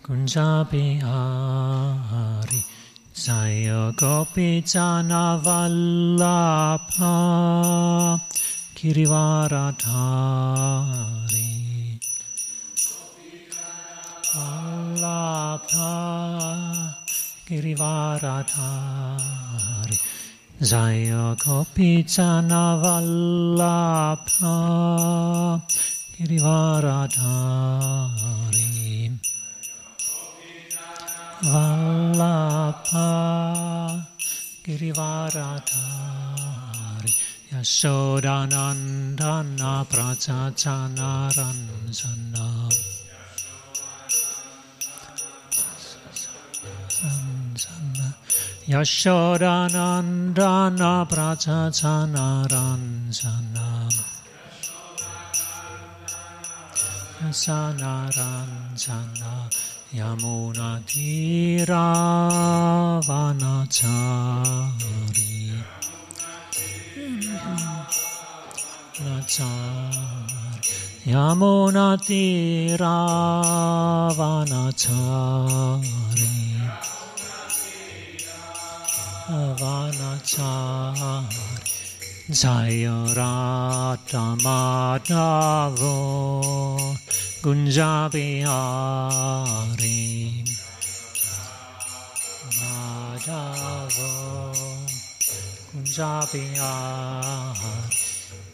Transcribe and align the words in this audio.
Kunjabihari. 0.02 2.61
Jaya 3.14 3.93
Gopi 3.96 4.62
Jana 4.62 5.39
Vallabha 5.45 7.14
Girivaradhari 8.75 11.22
Vallabha 15.23 16.99
Girivaradhari 17.47 19.97
Jaya 20.61 21.37
Gopi 21.43 22.03
Jana 22.03 22.65
Vallabha 22.83 24.57
Girivaradhari 26.17 29.12
Vallabha 31.53 33.11
Girivaradhari 34.65 37.12
Yashodanandana 37.53 39.73
Prachachanaranjana 39.92 41.69
Yashodanandana 41.92 43.02
Prachachanaranjana 51.05 53.69
Sanaranjana 57.42 59.34
Yamuna 59.92 60.70
Vanachari 63.06 63.92
Nachari 69.05 70.57
Yamuna 71.05 71.89
Vanachari 79.28 79.55
Vanachari 79.55 81.23
Jaya 82.28 83.06
Madhavo 84.42 85.95
Gunjabihari 87.42 88.42
Madhavo 92.59 94.11
Gunjabihari 95.73 96.83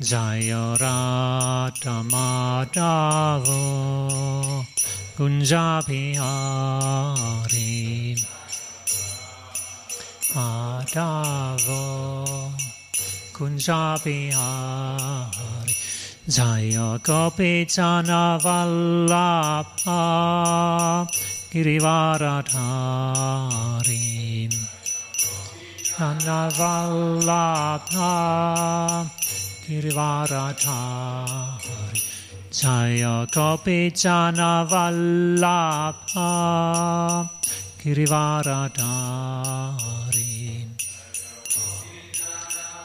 Jaya 0.00 0.76
Madhavo 2.12 3.64
Gunjabihari 10.34 10.34
Madhavo 10.34 12.50
Kunjabihari 13.32 15.74
Jaya 16.28 16.98
Gopi 17.02 17.64
Jana 17.64 18.38
Vallabha 18.42 19.98
Girivaradhari 21.50 24.50
Jana 25.98 26.50
Vallabha 26.52 28.12
Girivaradhari 29.66 32.02
Jaya 32.50 33.26
Gopi 33.32 33.90
Jana 33.90 34.66
Vallabha 34.68 36.28
Girivaradhari 37.78 40.66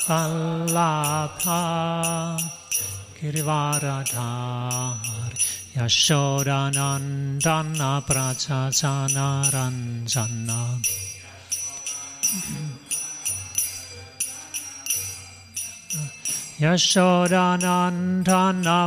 Vallabha 0.08 1.64
Girivaradhari 3.18 5.34
Yashodanandana 5.76 7.92
Prachachanaranjana 8.06 10.62
Yashodanandana 16.62 18.78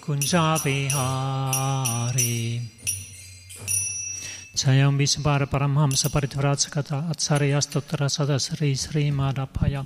Kunjabihari 0.02 0.92
Jayam 4.62 4.96
Vishvara 4.96 5.46
Paramhamsa 5.48 6.08
Paritvrajakata 6.08 7.10
Atsaryastottara 7.10 8.08
Sada 8.08 8.38
Sri 8.38 8.76
Sri 8.76 9.10
Madhapaya. 9.10 9.82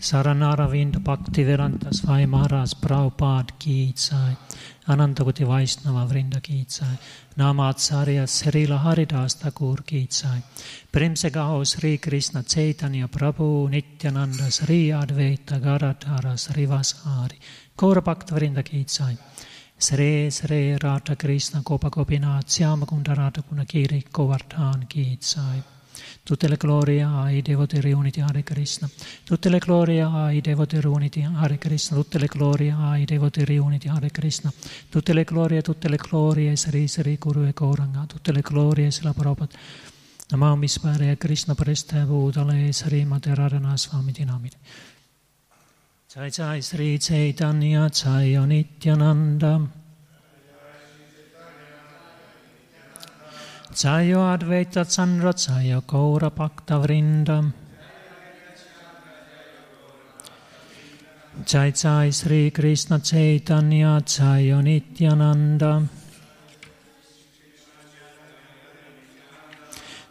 Saranaravind 0.00 1.04
Bhakti 1.04 1.44
Vedanta 1.44 1.90
Swai 1.94 2.26
Maharaj 2.26 2.72
Prabhupada 2.82 3.56
Ki 3.56 3.92
Jai 3.94 4.36
Anantakuti 4.88 5.46
Vaishnava 5.46 6.08
Vrinda 6.10 6.42
Ki 6.42 6.66
Jai 6.68 6.98
Nama 7.36 7.68
Acharya 7.68 8.24
Srila 8.24 8.80
Haridas 8.80 9.36
Thakur 9.36 9.76
Ki 9.86 10.08
Jai 10.08 10.42
Prem 10.90 11.14
se 11.14 11.30
gaho 11.30 11.64
Sri 11.64 11.98
Krishna 11.98 12.42
Chaitanya 12.42 13.06
Prabhu 13.06 13.70
Nityananda 13.70 14.50
Sri 14.50 14.88
Advaita 14.88 15.60
Garadhara 15.60 16.36
Sri 16.36 16.66
Vasari. 16.66 17.38
Gaura 17.78 18.02
Bhakta 18.02 18.34
Vrinda 18.34 18.64
Ki 18.64 18.84
Jai 18.84 19.16
Sre 19.80 20.30
Sre 20.30 20.76
Radha 20.76 21.16
Krishna 21.16 21.62
Gopa 21.64 21.88
Gopinath 21.88 22.48
Syama 22.48 22.84
Kunda 22.84 23.14
Radha 23.14 23.40
Kunakiri 23.40 24.04
Govardhan 24.12 24.86
Ki 24.86 25.16
Jai 25.18 25.62
Tutte 26.22 26.48
le 26.48 26.56
glorie 26.56 27.02
ai 27.02 27.40
devoti 27.40 27.80
riuniti 27.80 28.20
Hare 28.20 28.42
Krishna. 28.42 28.88
Tutte 29.24 29.48
le 29.48 29.58
glorie 29.58 30.02
ai 30.02 30.42
devoti 30.42 30.78
riuniti 30.78 31.22
Hare 31.22 31.56
Krishna. 31.56 31.96
Tutte 31.96 32.18
le 32.18 32.26
glorie 32.26 32.76
ai 32.78 33.06
devoti 33.06 33.42
riuniti 33.42 33.88
Hare 33.88 34.10
Krishna. 34.10 34.52
Tutte 34.90 35.14
le 35.14 35.24
glorie, 35.24 35.62
tutte 35.62 35.88
le 35.88 35.96
glorie 35.96 36.54
Sri 36.56 36.86
Sri 36.86 37.16
Guru 37.16 37.46
e 37.46 37.52
Gauranga. 37.54 38.04
Tutte 38.06 38.32
le 38.32 38.42
glorie 38.42 38.90
Sila 38.90 39.14
Prabhupada. 39.14 39.56
Namami 40.28 40.68
Spare 40.68 41.16
Krishna 41.16 41.54
Preste 41.54 42.04
Bhutale 42.04 42.70
Sri 42.72 43.04
Madhurarana 43.06 43.76
Swami 43.78 44.12
Dinamite. 44.12 44.58
Jai 46.12 46.28
Jai 46.28 46.58
Sri 46.58 46.98
Chaitanya 46.98 47.88
Jaya 47.88 48.44
Nityananda 48.44 49.68
Chayo 53.70 54.18
Advaita 54.34 54.82
Chandra 54.92 55.32
Chayo 55.32 55.80
Gaura 55.86 56.30
Bhakta 56.34 56.80
Vrindam 56.82 57.52
Jai 61.44 61.70
Jai 61.70 62.10
Sri 62.10 62.50
Krishna 62.50 62.98
Chaitanya 62.98 64.00
Chayo 64.04 64.60
Nityananda. 64.64 65.88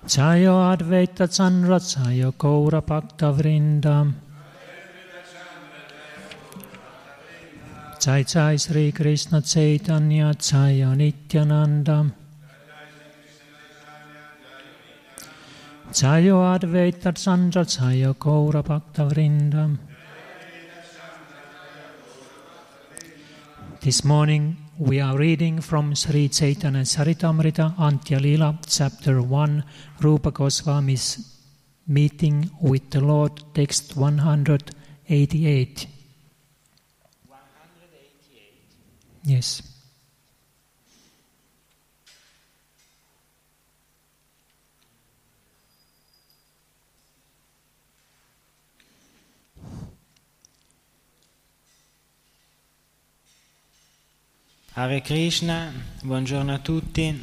Chayo 0.06 0.56
Advaita 0.72 1.28
Chandra 1.28 1.75
Chayo 1.80 2.31
Gaura 2.38 2.81
Bhakta 2.81 3.34
Vrindam 3.34 4.29
Jai 8.00 8.24
Jai 8.24 8.56
Sri 8.56 8.94
Krishna 8.94 9.42
Chaitanya 9.42 10.34
Chayo 10.34 10.96
Advaita 15.92 17.12
Chandra 17.13 17.66
Gaura 18.13 18.63
Bhakta 18.63 19.78
This 23.81 24.06
morning 24.06 24.56
we 24.78 25.02
are 25.02 25.18
reading 25.18 25.60
from 25.60 25.94
Sri 25.94 26.30
Chaitanya 26.30 26.84
Charitamrita 26.84 27.75
Antya 27.75 28.22
Lila, 28.22 28.57
chapter 28.66 29.22
1, 29.22 29.63
Rupa 30.00 30.31
Goswami's 30.31 31.36
meeting 31.86 32.50
with 32.62 32.92
the 32.92 33.02
Lord, 33.02 33.44
text 33.54 33.98
188. 33.98 34.74
188. 35.10 35.99
Yes. 39.24 39.62
Hare 54.74 55.01
Krishna, 55.01 55.71
buongiorno 56.04 56.54
a 56.54 56.60
tutti, 56.60 57.21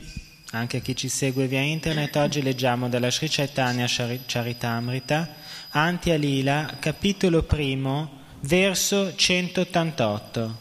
anche 0.51 0.77
a 0.79 0.81
chi 0.81 0.95
ci 0.95 1.09
segue 1.09 1.47
via 1.47 1.61
internet. 1.61 2.15
Oggi 2.17 2.43
leggiamo 2.43 2.89
dalla 2.89 3.11
Sri 3.11 3.29
Chaitanya 3.31 3.87
Chari- 3.89 4.23
Charitamrita, 4.27 5.35
Antya 5.71 6.17
Lila, 6.17 6.77
capitolo 6.79 7.43
primo, 7.45 8.25
verso 8.41 9.15
188. 9.15 10.59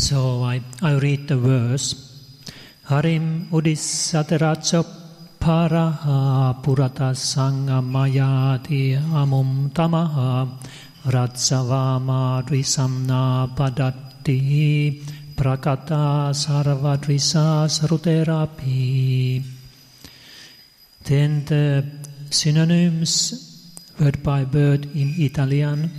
So 0.00 0.42
I, 0.44 0.62
I 0.80 0.96
read 0.96 1.28
the 1.28 1.36
verse. 1.36 1.88
Harim 2.88 3.48
udissateracha 3.52 4.80
paraha 5.38 6.56
purata 6.62 7.12
sangamayati 7.12 8.96
amum 8.96 9.68
tamaha 9.76 10.48
ratsavama 11.04 12.42
dvisamna 12.48 13.54
padatti 13.54 15.04
prakata 15.36 16.32
sarvadrisa 16.32 17.68
saruterapi. 17.68 19.44
Then 21.04 21.44
the 21.44 21.84
synonyms 22.30 23.12
word 24.00 24.22
by 24.22 24.44
word 24.44 24.86
in 24.96 25.12
Italian 25.18 25.90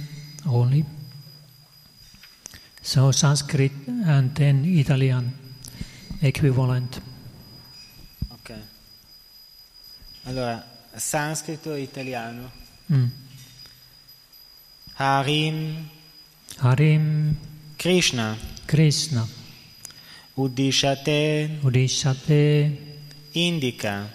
only. 0.49 0.85
So 2.91 3.09
Sanskrit 3.11 3.71
and 4.05 4.35
then 4.35 4.65
Italian 4.65 5.31
equivalent. 6.21 7.01
Ok. 8.33 8.53
Allora, 10.23 10.61
sanscrito 10.93 11.73
e 11.73 11.83
italiano. 11.83 12.51
Mm. 12.91 13.05
Harim. 14.95 15.89
Harim. 16.57 17.37
Krishna, 17.77 18.35
Krishna. 18.65 19.25
Uddishate. 20.33 21.59
Udishate 21.61 22.77
indica, 23.31 24.09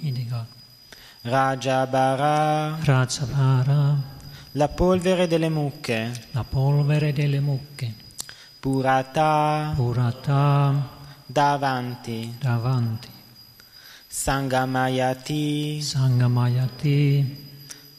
Indica. 0.00 0.44
Rajabara, 1.22 2.78
Rajavara 2.82 4.16
la 4.52 4.68
polvere 4.68 5.28
delle 5.28 5.48
mucche, 5.48 6.26
La 6.32 6.42
polvere 6.42 7.12
delle 7.12 7.38
mucche 7.38 8.06
Purata, 8.60 9.72
Purata. 9.76 10.96
Davanti, 11.24 12.34
davanti. 12.38 13.08
Sangamayati, 14.08 15.80
Sangamayati 15.80 17.46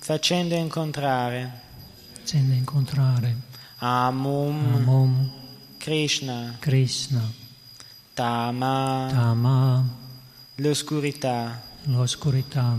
facendo 0.09 0.56
incontrare. 0.56 1.61
Facendo 2.11 2.56
incontrare. 2.56 3.35
Amum, 3.77 4.73
Amom 4.73 5.29
Krishna, 5.77 6.56
Krishna. 6.59 7.21
Tama, 8.13 9.07
Tama. 9.11 9.88
L'oscurità, 10.56 11.61
L'oscurità. 11.83 12.75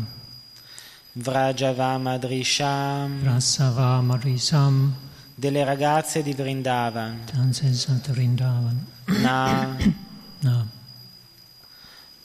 Vrajavamadrisham, 1.13 3.23
Rasava 3.23 4.01
Marisam 4.03 4.93
delle 5.41 5.65
ragazze 5.65 6.23
di 6.23 6.35
Vrindavan, 6.35 7.25
Transensant 7.25 8.11
Vrindavan. 8.11 8.87
Na, 9.23 9.75
Na. 10.45 10.67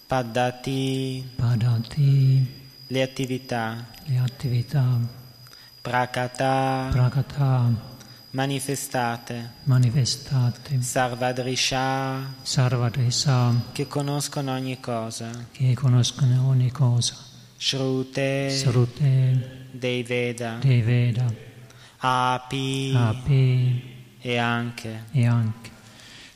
Paddati, 0.06 1.26
Padati. 1.34 2.64
Le 2.88 3.02
attività, 3.02 3.86
le 4.04 4.18
attività. 4.18 5.00
Prakata, 5.82 6.90
prakata. 6.92 7.94
Manifestate, 8.32 9.52
manifestate. 9.64 10.82
Sarvadrisha, 10.82 12.34
sarvadesa 12.42 13.62
che 13.72 13.88
conoscono 13.88 14.52
ogni 14.52 14.82
cosa, 14.82 15.30
che 15.54 15.74
conoscono 15.74 16.50
ogni 16.50 16.70
cosa. 16.70 17.16
Shrute, 17.56 18.50
Sarute 18.50 19.68
dei 19.72 20.04
Veda, 20.04 20.58
dei 20.60 20.82
Veda 20.82 21.44
Api. 22.07 22.94
Api. 22.96 23.81
E 24.22 24.38
anche. 24.38 25.06
E 25.12 25.26
anche. 25.26 25.71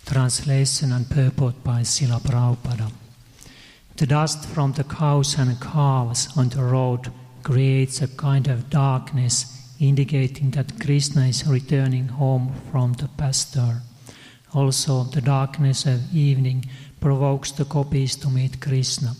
Translation 0.04 0.92
and 0.92 1.08
purport 1.08 1.62
by 1.62 1.84
Srila 1.84 2.20
Prabhupada. 2.20 2.92
The 3.96 4.08
dust 4.08 4.48
from 4.48 4.72
the 4.72 4.84
cows 4.84 5.38
and 5.38 5.60
calves 5.62 6.28
on 6.36 6.50
the 6.50 6.64
road 6.64 7.12
creates 7.44 8.02
a 8.02 8.08
kind 8.08 8.48
of 8.48 8.72
darkness 8.72 9.46
indicating 9.80 10.50
that 10.52 10.80
Krishna 10.80 11.28
is 11.28 11.46
returning 11.46 12.08
home 12.08 12.52
from 12.72 12.94
the 12.94 13.08
pasture. 13.08 13.84
Also, 14.56 15.04
the 15.04 15.22
darkness 15.22 15.86
of 15.86 16.12
evening 16.12 16.66
provokes 17.00 17.52
the 17.52 17.66
gopis 17.66 18.16
to 18.16 18.30
meet 18.30 18.60
Krishna. 18.60 19.14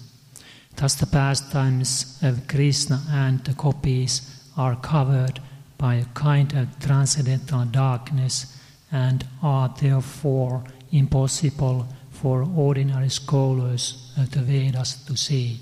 Thus, 0.76 0.96
the 0.96 1.06
pastimes 1.06 2.18
of 2.24 2.48
Krishna 2.48 3.04
and 3.12 3.46
the 3.46 3.54
gopis 3.54 4.24
are 4.58 4.76
covered 4.76 5.40
by 5.80 5.96
a 5.96 6.06
kind 6.12 6.52
of 6.56 6.68
transcendental 6.78 7.64
darkness 7.64 8.54
and 8.92 9.26
are 9.42 9.72
therefore 9.80 10.62
impossible 10.92 11.88
for 12.10 12.46
ordinary 12.54 13.10
scholars 13.10 14.12
of 14.18 14.30
the 14.32 14.42
Vedas 14.42 15.06
to 15.06 15.16
see. 15.16 15.58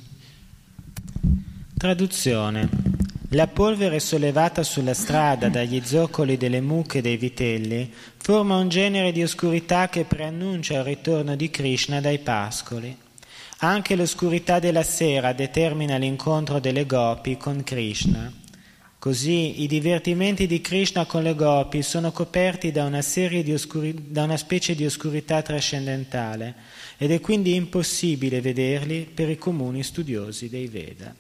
Traduzione. 1.77 2.67
La 3.31 3.45
polvere 3.45 3.99
sollevata 3.99 4.63
sulla 4.63 4.95
strada 4.95 5.49
dagli 5.49 5.81
zoccoli 5.83 6.37
delle 6.37 6.61
mucche 6.61 6.99
e 6.99 7.01
dei 7.01 7.17
vitelli 7.17 7.93
forma 8.17 8.55
un 8.55 8.69
genere 8.69 9.11
di 9.11 9.21
oscurità 9.21 9.87
che 9.89 10.05
preannuncia 10.05 10.77
il 10.77 10.83
ritorno 10.83 11.35
di 11.35 11.51
Krishna 11.51 12.01
dai 12.01 12.19
pascoli. 12.19 12.97
Anche 13.59 13.95
l'oscurità 13.95 14.59
della 14.59 14.83
sera 14.83 15.33
determina 15.33 15.97
l'incontro 15.97 16.59
delle 16.59 16.85
gopi 16.85 17.37
con 17.37 17.63
Krishna. 17.63 18.31
Così 18.99 19.61
i 19.61 19.67
divertimenti 19.67 20.47
di 20.47 20.59
Krishna 20.59 21.05
con 21.05 21.21
le 21.21 21.35
gopi 21.35 21.83
sono 21.83 22.11
coperti 22.11 22.71
da 22.71 22.85
una, 22.85 22.97
oscuri- 22.97 24.11
da 24.11 24.23
una 24.23 24.37
specie 24.37 24.73
di 24.73 24.85
oscurità 24.85 25.41
trascendentale 25.43 26.55
ed 26.97 27.11
è 27.11 27.21
quindi 27.21 27.53
impossibile 27.53 28.41
vederli 28.41 29.05
per 29.05 29.29
i 29.29 29.37
comuni 29.37 29.83
studiosi 29.83 30.49
dei 30.49 30.67
Veda. 30.67 31.13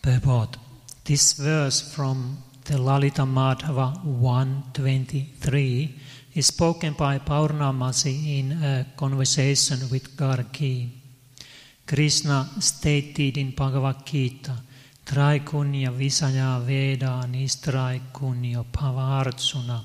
Purport. 0.00 0.58
This 1.04 1.34
verse 1.36 1.90
from 1.90 2.42
the 2.64 2.76
Lalita 2.76 3.24
Madhava 3.24 4.00
123 4.04 5.94
is 6.32 6.46
spoken 6.46 6.94
by 6.96 7.18
Purnamasi 7.18 8.38
in 8.38 8.52
a 8.62 8.86
conversation 8.94 9.88
with 9.90 10.14
Gargi. 10.14 11.00
Krishna 11.84 12.48
stated 12.58 13.36
in 13.36 13.52
Bhagavad 13.54 14.04
Gita, 14.04 14.62
Traikunya 15.04 15.90
Visaya 15.90 16.60
Veda 16.64 17.24
Nistraikunya 17.28 18.64
Pavarjuna. 18.72 19.84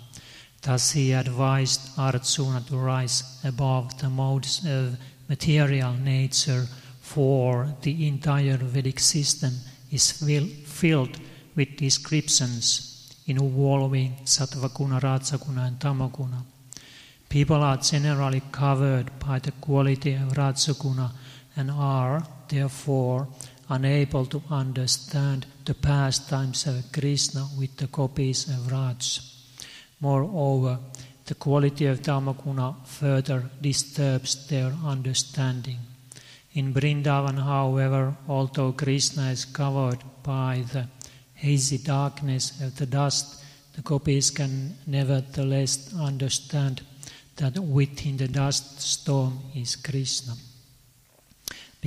Thus 0.62 0.92
he 0.92 1.12
advised 1.14 1.98
Arjuna 1.98 2.62
to 2.68 2.78
rise 2.78 3.40
above 3.44 3.98
the 4.00 4.10
modes 4.10 4.66
of 4.66 4.98
material 5.28 5.94
nature 5.94 6.66
for 7.02 7.74
the 7.82 8.08
entire 8.08 8.58
Vedic 8.58 9.00
system 9.00 9.54
is 9.92 10.12
fill- 10.12 10.48
filled 10.66 11.20
with 11.56 11.78
descriptions 11.78 13.14
involving 13.26 14.16
Sattvaguna, 14.24 15.00
Rajaguna, 15.02 15.68
and 15.68 15.80
Tamaguna. 15.80 16.44
People 17.30 17.64
are 17.64 17.78
generally 17.78 18.42
covered 18.52 19.12
by 19.20 19.40
the 19.40 19.52
quality 19.52 20.14
of 20.14 20.34
Rajaguna 20.34 21.12
and 21.56 21.72
are, 21.72 22.24
therefore, 22.48 23.28
unable 23.70 24.26
to 24.26 24.42
understand 24.50 25.46
the 25.66 25.74
pastimes 25.74 26.66
of 26.68 26.92
Krishna 26.92 27.48
with 27.58 27.76
the 27.78 27.88
copies 27.88 28.48
of 28.48 28.72
Raj. 28.72 29.20
Moreover, 30.00 30.80
the 31.26 31.36
quality 31.36 31.86
of 31.86 32.02
Tamaguna 32.02 32.76
further 32.86 33.50
disturbs 33.62 34.48
their 34.48 34.72
understanding. 34.86 35.80
In 36.54 36.74
Vrindavan, 36.74 37.44
however, 37.44 38.16
although 38.28 38.72
Krishna 38.72 39.32
is 39.32 39.46
covered 39.46 40.00
by 40.24 40.64
the 40.72 40.88
hazy 41.34 41.78
darkness 41.78 42.62
of 42.62 42.78
the 42.78 42.86
dust, 42.86 43.44
the 43.76 43.82
gopis 43.82 44.32
can 44.32 44.78
nevertheless 44.88 45.94
understand 45.94 46.82
that 47.36 47.60
within 47.60 48.18
the 48.18 48.28
dust 48.28 48.82
storm 48.82 49.40
is 49.54 49.76
Krishna. 49.76 50.34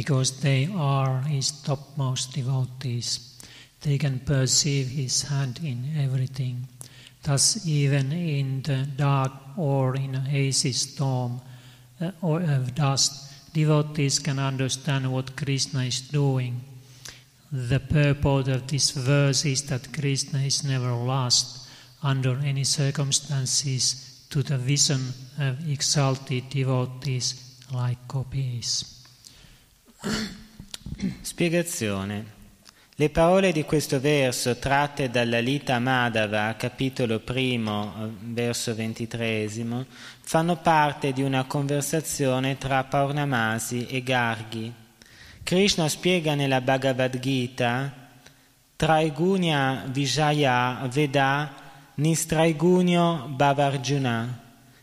Because 0.00 0.40
they 0.40 0.66
are 0.75 1.21
his 1.28 1.50
topmost 1.50 2.33
devotees, 2.33 3.37
they 3.83 3.99
can 3.99 4.21
perceive 4.21 4.88
his 4.88 5.25
hand 5.25 5.61
in 5.62 5.90
everything. 5.95 6.66
Thus, 7.23 7.66
even 7.66 8.11
in 8.11 8.62
the 8.62 8.88
dark 8.97 9.30
or 9.59 9.95
in 9.97 10.14
a 10.14 10.21
hazy 10.21 10.73
storm 10.73 11.42
uh, 12.00 12.12
or 12.23 12.40
of 12.40 12.75
dust, 12.75 13.12
devotees 13.52 14.19
can 14.19 14.38
understand 14.38 15.12
what 15.12 15.37
Krishna 15.37 15.83
is 15.83 16.00
doing. 16.00 16.62
The 17.52 17.80
purport 17.80 18.49
of 18.49 18.69
this 18.69 18.92
verse 18.92 19.45
is 19.45 19.64
that 19.64 19.92
Krishna 19.92 20.38
is 20.38 20.64
never 20.64 20.92
lost 20.92 21.69
under 22.02 22.38
any 22.38 22.64
circumstances 22.64 24.25
to 24.30 24.42
the 24.42 24.57
vision 24.57 25.12
of 25.38 25.71
exalted 25.71 26.49
devotees 26.49 27.35
like 27.71 28.09
gopis. 28.09 29.00
Spiegazione. 31.21 32.38
Le 32.95 33.11
parole 33.11 33.52
di 33.52 33.64
questo 33.64 34.00
verso, 34.00 34.57
tratte 34.57 35.11
dalla 35.11 35.38
Lita 35.40 35.78
Madhava, 35.78 36.54
capitolo 36.57 37.19
primo, 37.19 37.95
eh, 37.99 38.09
verso 38.21 38.75
ventitresimo, 38.75 39.87
fanno 40.21 40.57
parte 40.57 41.12
di 41.12 41.23
una 41.23 41.45
conversazione 41.45 42.59
tra 42.59 42.85
Paurnamasi 42.85 43.87
e 43.87 44.02
Gargi. 44.02 44.73
Krishna 45.42 45.88
spiega 45.88 46.35
nella 46.35 46.61
Bhagavad 46.61 47.19
Gita 47.19 47.92
Traigunya 48.76 49.85
Vijaya 49.88 50.87
Veda 50.90 51.54
Nistraigunyo 51.95 53.28
Bhavarjuna. 53.28 54.40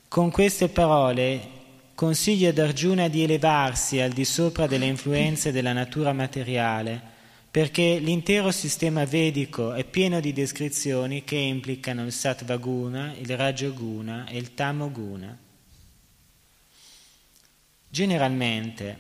Con 0.08 0.30
queste 0.30 0.70
parole 0.70 1.57
consiglia 1.98 2.50
ad 2.50 2.60
Arjuna 2.60 3.08
di 3.08 3.24
elevarsi 3.24 4.00
al 4.00 4.12
di 4.12 4.24
sopra 4.24 4.68
delle 4.68 4.86
influenze 4.86 5.52
della 5.52 5.74
natura 5.74 6.14
materiale 6.14 7.02
perché 7.50 7.98
l'intero 7.98 8.52
sistema 8.52 9.04
vedico 9.04 9.74
è 9.74 9.84
pieno 9.84 10.20
di 10.20 10.32
descrizioni 10.32 11.24
che 11.24 11.38
implicano 11.38 12.06
il 12.06 12.12
Sattvaguna, 12.12 13.16
il 13.20 13.36
Rajoguna 13.36 14.28
e 14.28 14.38
il 14.38 14.54
Tamoguna. 14.54 15.36
Generalmente 17.90 19.00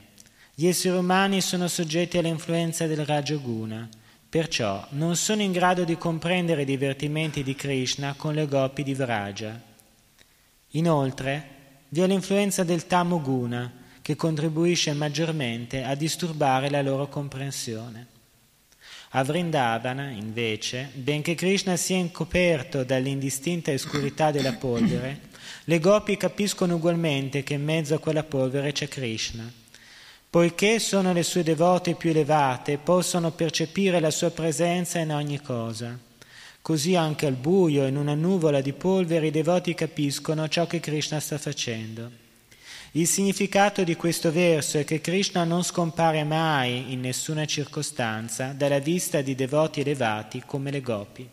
gli 0.56 0.66
esseri 0.66 0.98
umani 0.98 1.40
sono 1.40 1.68
soggetti 1.68 2.18
all'influenza 2.18 2.88
del 2.88 3.06
Rajoguna, 3.06 3.88
perciò 4.28 4.84
non 4.94 5.16
sono 5.16 5.44
in 5.44 5.52
grado 5.52 5.84
di 5.84 5.98
comprendere 5.98 6.64
i 6.64 6.66
divertimenti 6.66 7.44
di 7.44 7.54
Krishna 7.54 8.16
con 8.18 8.34
le 8.34 8.48
gopi 8.48 8.82
di 8.82 8.96
Vraja. 8.96 9.62
Inoltre 10.70 11.57
vi 11.90 12.02
è 12.02 12.08
l'influenza 12.08 12.64
del 12.64 12.86
Tamoguna 12.88 13.72
che 14.02 14.16
contribuisce 14.16 14.94
maggiormente 14.94 15.84
a 15.84 15.96
disturbare 15.96 16.70
la 16.70 16.82
loro 16.82 17.08
comprensione. 17.08 18.08
A 19.12 19.24
Vrindavana, 19.24 20.10
invece, 20.10 20.90
benché 20.94 21.36
Krishna 21.36 21.76
sia 21.76 21.98
incoperto 21.98 22.84
dall'indistinta 22.84 23.72
oscurità 23.72 24.32
della 24.32 24.54
polvere, 24.54 25.22
le 25.66 25.80
gopi 25.80 26.18
capiscono 26.18 26.76
ugualmente 26.76 27.44
che 27.44 27.54
in 27.54 27.64
mezzo 27.64 27.96
a 27.96 28.00
quella 28.00 28.24
polvere 28.24 28.72
c'è 28.74 28.88
Krishna. 28.88 29.50
Poiché 30.30 30.80
sono 30.80 31.14
le 31.14 31.24
sue 31.24 31.44
devote 31.44 31.96
più 31.96 32.10
elevate, 32.10 32.78
possono 32.78 33.32
percepire 33.32 34.00
la 34.00 34.12
sua 34.12 34.30
presenza 34.30 35.00
in 35.00 35.12
ogni 35.12 35.42
cosa. 35.42 35.98
Così 36.68 36.98
anche 36.98 37.26
al 37.26 37.36
buio, 37.36 37.88
in 37.88 37.96
una 37.96 38.14
nuvola 38.14 38.60
di 38.60 38.74
polvere, 38.74 39.28
i 39.28 39.32
devoti 39.32 39.74
capiscono 39.74 40.50
ciò 40.50 40.68
che 40.68 40.82
Krishna 40.82 41.18
sta 41.22 41.38
facendo. 41.38 42.12
Il 42.92 43.08
significato 43.08 43.86
di 43.86 43.96
questo 43.96 44.34
verso 44.34 44.78
è 44.78 44.84
che 44.84 45.00
Krishna 45.00 45.46
non 45.46 45.64
scompare 45.64 46.26
mai 46.26 46.92
in 46.92 47.00
nessuna 47.00 47.46
circostanza 47.46 48.52
dalla 48.52 48.80
vista 48.80 49.22
di 49.22 49.34
devoti 49.34 49.80
elevati 49.80 50.44
come 50.46 50.70
le 50.70 50.82
gopi. 50.82 51.30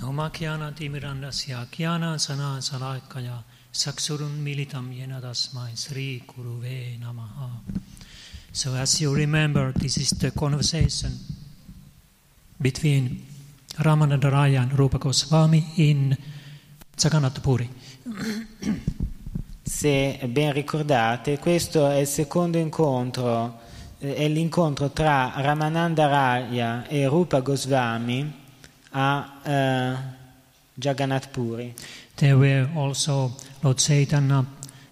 Omakyana 0.00 0.72
timirandasya 0.72 1.66
kyana 1.68 2.16
sana 2.16 2.62
salakaya 2.62 3.44
saksurun 3.70 4.40
militam 4.40 4.90
yena 4.90 5.20
tasmai 5.20 5.76
sri 5.76 6.22
kuruve 6.24 6.96
namaha. 6.96 7.60
So 8.50 8.72
as 8.72 8.98
you 9.00 9.14
remember, 9.14 9.74
this 9.74 9.98
is 9.98 10.16
the 10.16 10.32
conversation 10.32 11.40
between 12.62 13.20
Ramananda 13.76 14.30
Raya 14.30 14.62
and 14.62 14.72
Rupa 14.78 14.98
Goswami 14.98 15.72
in 15.76 16.16
Jagannath 16.96 17.40
Puri. 17.40 17.68
Se 19.62 20.18
ben 20.28 20.52
ricordate, 20.52 21.38
questo 21.38 21.88
è 21.88 21.98
il 21.98 22.06
secondo 22.06 22.58
incontro, 22.58 23.58
eh, 23.98 24.14
è 24.14 24.28
l'incontro 24.28 24.90
tra 24.90 25.32
Ramananda 25.36 26.06
Raya 26.06 26.86
e 26.86 27.06
Rupa 27.06 27.40
Goswami 27.40 28.32
a 28.90 29.40
uh, 29.42 29.96
Jagannath 30.74 31.28
Puri. 31.28 31.74
There 32.14 32.34
were 32.34 32.68
also 32.74 33.34
Lord 33.60 33.78
Chaitanya 33.78 34.44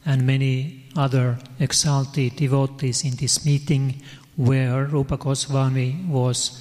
and 0.05 0.23
many 0.23 0.87
other 0.97 1.37
exalted 1.59 2.35
devotees 2.35 3.05
in 3.05 3.15
this 3.17 3.45
meeting 3.45 4.03
where 4.37 4.87
Rupa 4.87 5.17
Goswami 5.17 6.07
was 6.09 6.59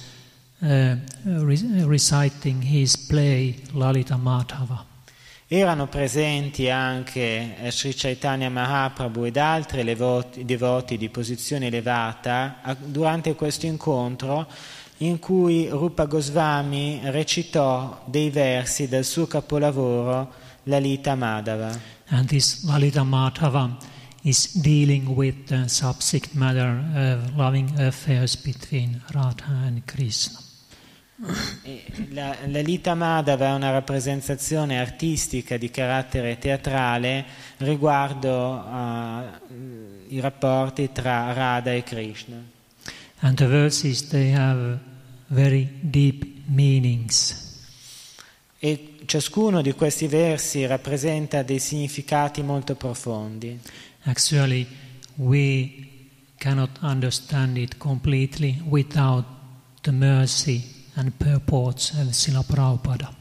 uh, 0.60 0.96
re- 1.22 1.84
reciting 1.84 2.62
his 2.62 2.96
play 2.96 3.62
Lalita 3.72 4.16
Madhava. 4.16 4.84
Erano 5.52 5.88
presenti 5.88 6.70
anche 6.70 7.56
Sri 7.70 7.92
Chaitanya 7.92 8.48
Mahaprabhu 8.48 9.24
ed 9.24 9.36
altri 9.36 9.82
devoti 9.82 10.96
di 10.96 11.08
posizione 11.08 11.66
elevata 11.66 12.76
durante 12.84 13.34
questo 13.34 13.66
incontro 13.66 14.46
in 14.98 15.18
cui 15.18 15.68
Rupa 15.68 16.04
Goswami 16.04 17.00
recitò 17.04 18.00
dei 18.04 18.30
versi 18.30 18.86
del 18.86 19.04
suo 19.04 19.26
capolavoro 19.26 20.32
Lalita 20.64 21.16
Madhava. 21.16 21.76
And 22.10 22.28
this 22.28 22.64
Lalita 22.64 23.02
Madhava 23.02 23.76
is 24.22 24.52
dealing 24.52 25.16
with 25.16 25.46
the 25.46 25.68
subject 25.68 26.34
matter 26.34 26.84
of 26.94 27.34
loving 27.36 27.72
affairs 27.80 28.36
between 28.36 29.00
Radha 29.12 29.50
and 29.66 29.82
Krishna. 29.84 30.49
La, 32.12 32.34
la 32.46 32.60
Lita 32.60 32.94
Madhava 32.94 33.48
è 33.48 33.52
una 33.52 33.70
rappresentazione 33.70 34.80
artistica 34.80 35.58
di 35.58 35.70
carattere 35.70 36.38
teatrale 36.38 37.24
riguardo 37.58 38.54
uh, 38.54 40.18
rapporti 40.18 40.90
tra 40.92 41.32
Radha 41.34 41.74
e 41.74 41.82
Krishna. 41.82 42.42
And 43.18 43.36
the 43.36 43.46
verses 43.46 44.08
they 44.08 44.32
have 44.32 44.78
very 45.26 45.68
deep 45.80 46.24
meanings. 46.46 47.48
E 48.58 49.00
ciascuno 49.04 49.60
di 49.60 49.72
questi 49.72 50.06
versi 50.06 50.64
rappresenta 50.64 51.42
dei 51.42 51.58
significati 51.58 52.40
molto 52.42 52.76
profondi. 52.76 53.58
Actually, 54.04 54.66
we 55.16 55.88
cannot 56.38 56.78
understand 56.80 57.58
it 57.58 57.76
completely 57.76 58.62
without 58.66 59.26
the 59.82 59.90
mercy 59.90 60.78
and 60.94 61.12
purports 61.16 61.92
of 61.92 62.12
Srila 62.12 62.42
Prabhupada. 62.42 63.14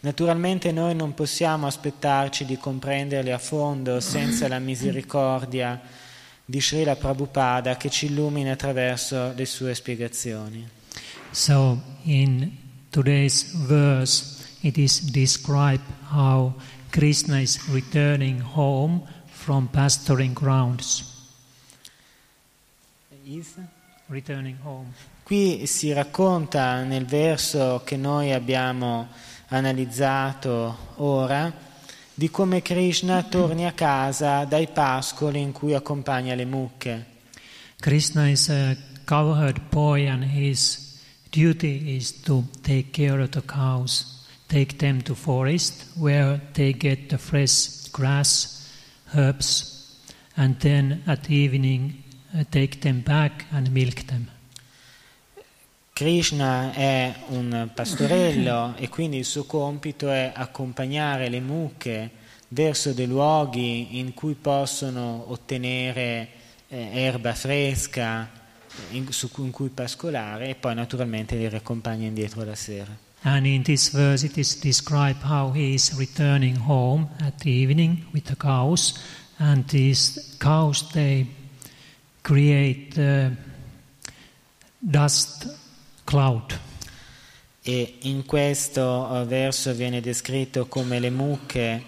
Naturalmente 0.00 0.72
noi 0.72 0.94
non 0.94 1.14
possiamo 1.14 1.66
aspettarci 1.66 2.44
di 2.44 2.56
comprenderli 2.56 3.30
a 3.30 3.38
fondo 3.38 4.00
senza 4.00 4.48
la 4.48 4.58
misericordia 4.58 5.80
di 6.44 6.60
Srila 6.60 6.96
Prabhupada 6.96 7.76
che 7.76 7.88
ci 7.88 8.06
illumina 8.06 8.52
attraverso 8.52 9.32
le 9.34 9.46
sue 9.46 9.74
spiegazioni. 9.74 10.68
So 11.30 11.80
in 12.02 12.50
today's 12.90 13.52
verse 13.66 14.44
it 14.62 14.76
is 14.76 15.10
described 15.10 15.84
how 16.10 16.52
Krishna 16.90 17.40
is 17.40 17.58
returning 17.68 18.40
home 18.40 19.02
from 19.26 19.68
pasturing 19.68 20.34
grounds. 20.34 21.10
is? 23.24 23.56
returning 24.08 24.56
home. 24.56 24.92
Qui 25.32 25.64
si 25.66 25.90
racconta 25.94 26.82
nel 26.82 27.06
verso 27.06 27.80
che 27.86 27.96
noi 27.96 28.34
abbiamo 28.34 29.08
analizzato 29.46 30.92
ora 30.96 31.50
di 32.12 32.28
come 32.28 32.60
Krishna 32.60 33.22
torni 33.22 33.64
a 33.64 33.72
casa 33.72 34.44
dai 34.44 34.68
pascoli 34.68 35.40
in 35.40 35.52
cui 35.52 35.72
accompagna 35.72 36.34
le 36.34 36.44
mucche. 36.44 37.06
Krishna 37.80 38.28
is 38.28 38.50
a 38.50 38.76
cowherd 39.06 39.58
boy 39.70 40.06
and 40.06 40.22
his 40.22 41.00
duty 41.30 41.96
is 41.96 42.20
to 42.20 42.44
take 42.60 42.90
care 42.90 43.18
of 43.22 43.30
the 43.30 43.42
cows, 43.42 44.26
take 44.48 44.76
them 44.76 45.00
to 45.00 45.14
forest 45.14 45.96
where 45.96 46.38
they 46.52 46.76
get 46.76 47.08
the 47.08 47.16
fresh 47.16 47.88
grass, 47.90 48.68
herbs, 49.14 49.96
and 50.34 50.58
then 50.58 51.02
at 51.06 51.30
evening 51.30 52.02
uh, 52.34 52.44
take 52.50 52.82
them 52.82 53.00
back 53.00 53.46
and 53.50 53.72
milk 53.72 54.06
them. 54.08 54.28
Krishna 56.02 56.72
è 56.72 57.14
un 57.28 57.70
pastorello 57.72 58.74
e 58.76 58.88
quindi 58.88 59.18
il 59.18 59.24
suo 59.24 59.44
compito 59.44 60.10
è 60.10 60.32
accompagnare 60.34 61.28
le 61.28 61.38
mucche 61.38 62.10
verso 62.48 62.92
dei 62.92 63.06
luoghi 63.06 64.00
in 64.00 64.12
cui 64.12 64.34
possono 64.34 65.26
ottenere 65.28 66.28
eh, 66.66 66.88
erba 66.92 67.34
fresca 67.34 68.28
in, 68.90 69.12
su, 69.12 69.30
in 69.36 69.52
cui 69.52 69.68
pascolare 69.68 70.48
e 70.48 70.54
poi 70.56 70.74
naturalmente 70.74 71.36
li 71.36 71.48
riaccompagna 71.48 72.08
indietro 72.08 72.42
la 72.42 72.56
sera. 72.56 72.90
And 73.20 73.46
in 73.46 73.62
this 73.62 73.92
verse 73.92 74.26
it 74.26 74.36
is 74.36 74.58
described 74.58 75.22
how 75.22 75.52
he 75.52 75.74
is 75.74 75.96
returning 75.96 76.56
home 76.66 77.06
at 77.20 77.38
the 77.42 77.50
evening 77.50 78.06
with 78.10 78.24
the 78.24 78.36
cows, 78.36 79.00
and 79.36 79.64
these 79.66 80.34
cows 80.38 80.84
they 80.90 81.28
create 82.22 82.92
the 82.94 83.30
dust 84.80 85.60
cloud. 86.12 86.60
E 87.62 87.98
in 88.02 88.26
questo 88.26 89.22
eh, 89.22 89.24
verso 89.24 89.72
viene 89.72 90.02
descritto 90.02 90.66
come 90.66 90.98
le 91.00 91.08
mucche 91.08 91.84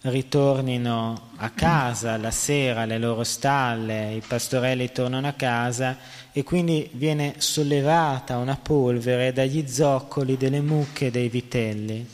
ritornino 0.00 1.30
a 1.36 1.50
casa 1.50 2.16
la 2.16 2.32
sera, 2.32 2.80
alle 2.80 2.98
loro 2.98 3.22
stalle, 3.22 4.14
i 4.14 4.22
pastorelli 4.26 4.90
tornano 4.90 5.28
a 5.28 5.32
casa 5.34 5.96
e 6.32 6.42
quindi 6.42 6.90
viene 6.92 7.34
sollevata 7.38 8.38
una 8.38 8.56
polvere 8.56 9.32
dagli 9.32 9.68
zoccoli 9.68 10.36
delle 10.36 10.60
mucche 10.60 11.06
e 11.06 11.10
dei 11.12 11.28
vitelli. 11.28 12.04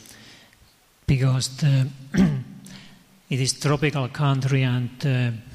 Because 1.05 1.49
the, 1.57 1.87
it 3.27 3.39
is 3.39 3.57
tropical 3.57 4.11
country 4.11 4.63
and 4.63 4.89
uh, 5.03 5.54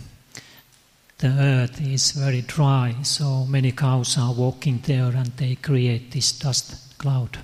the 1.21 1.29
earth 1.39 1.81
is 1.83 2.13
very 2.13 2.43
dry, 2.47 2.97
so 3.03 3.45
many 3.45 3.73
cows 3.73 4.17
are 4.17 4.33
walking 4.33 4.81
there 4.81 5.15
and 5.15 5.31
they 5.37 5.55
create 5.61 6.11
this 6.11 6.37
dust 6.39 6.97
cloud. 6.97 7.39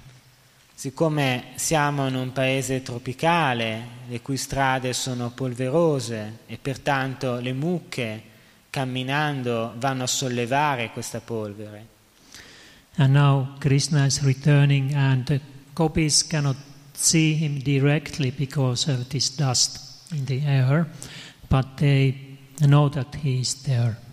Siccome 0.75 1.53
siamo 1.57 2.07
in 2.07 2.15
un 2.15 2.33
paese 2.33 2.83
tropicale, 2.83 3.87
le 4.09 4.23
cui 4.23 4.39
strade 4.39 4.95
sono 4.95 5.31
polverose 5.31 6.39
e 6.47 6.57
pertanto 6.57 7.39
le 7.39 7.53
mucche 7.53 8.23
camminando 8.71 9.75
vanno 9.77 10.05
a 10.05 10.07
sollevare 10.07 10.91
questa 10.93 11.21
polvere. 11.21 11.87
And 12.97 13.13
now 13.13 13.57
Krishna 13.59 14.07
is 14.07 14.23
returning, 14.23 14.95
and 14.95 15.27
the 15.27 15.41
gopis 15.75 16.27
cannot 16.27 16.57
see 16.93 17.35
him 17.35 17.59
directly 17.59 18.31
because 18.31 18.91
of 18.91 19.07
this 19.09 19.35
dust 19.35 20.13
in 20.13 20.25
the 20.25 20.43
air, 20.47 20.87
but 21.49 21.77
they 21.77 22.26
know 22.61 22.89
that 22.89 23.15
he 23.23 23.39
is 23.41 23.63
there. 23.63 24.05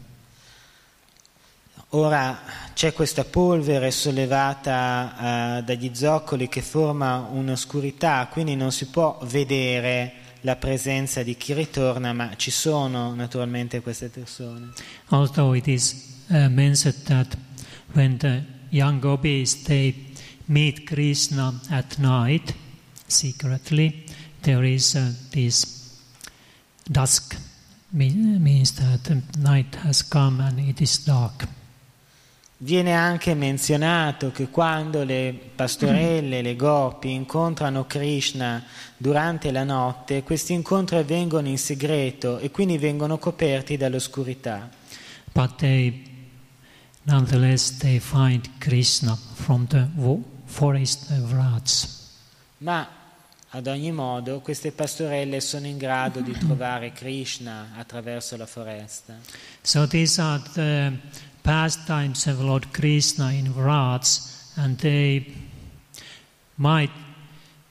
Ora 1.89 2.39
c'è 2.73 2.91
questa 2.91 3.23
polvere 3.23 3.91
sollevata 3.91 5.59
eh, 5.59 5.63
dagli 5.63 5.91
zoccoli 5.93 6.49
che 6.49 6.61
forma 6.63 7.17
un'oscurità, 7.17 8.27
quindi 8.31 8.55
non 8.55 8.71
si 8.71 8.87
può 8.87 9.19
vedere 9.23 10.13
la 10.41 10.55
presenza 10.55 11.21
di 11.21 11.37
chi 11.37 11.53
ritorna, 11.53 12.11
ma 12.11 12.35
ci 12.35 12.49
sono 12.49 13.13
naturalmente 13.13 13.81
queste 13.81 14.09
persone. 14.09 14.71
Although 15.09 15.55
it 15.55 15.67
is 15.67 16.23
uh, 16.29 16.47
mentioned 16.49 17.03
that 17.03 17.37
when 17.93 18.17
the 18.17 18.43
young 18.69 18.99
gopis 18.99 19.61
they 19.61 19.93
meet 20.45 20.85
Krishna 20.85 21.59
at 21.69 21.97
night 21.99 22.55
secretly, 23.05 24.03
there 24.41 24.67
is 24.67 24.95
uh, 24.95 25.13
this 25.29 26.01
dusk 26.83 27.37
means 27.93 28.73
that 28.73 29.21
night 29.37 29.75
has 29.83 30.01
come 30.07 30.41
and 30.41 30.59
it 30.59 30.81
is 30.81 31.03
dark. 31.03 31.47
Viene 32.57 32.93
anche 32.93 33.33
menzionato 33.33 34.31
che 34.31 34.49
quando 34.49 35.03
le 35.03 35.37
pastorelle, 35.53 36.41
le 36.41 36.55
gopi 36.55 37.11
incontrano 37.11 37.85
Krishna 37.85 38.63
durante 38.97 39.51
la 39.51 39.63
notte, 39.65 40.23
questi 40.23 40.53
incontri 40.53 40.95
avvengono 40.97 41.49
in 41.49 41.57
segreto 41.57 42.39
e 42.39 42.51
quindi 42.51 42.77
vengono 42.77 43.17
coperti 43.17 43.75
dall'oscurità. 43.75 44.69
But 45.33 45.55
they, 45.57 46.03
nonetheless, 47.03 47.77
they 47.77 47.99
find 47.99 48.49
Krishna 48.59 49.17
from 49.33 49.67
the 49.67 49.87
forest 50.45 51.09
of 51.11 51.33
rats. 51.33 52.11
Ma 52.59 52.87
ad 53.55 53.67
ogni 53.67 53.91
modo 53.91 54.39
queste 54.39 54.71
pastorelle 54.71 55.39
sono 55.39 55.67
in 55.67 55.77
grado 55.77 56.21
di 56.21 56.31
trovare 56.37 56.91
Krishna 56.91 57.73
attraverso 57.75 58.35
la 58.35 58.47
foresta. 58.47 59.19
So 59.61 59.87
these 59.87 60.19
are 60.19 60.41
the 60.53 60.91
pastimes 61.41 62.25
of 62.25 62.39
Lord 62.39 62.71
Krishna 62.71 63.31
in 63.31 63.51
Vrats, 63.51 64.51
and 64.55 64.77
they 64.79 65.35
might 66.55 66.91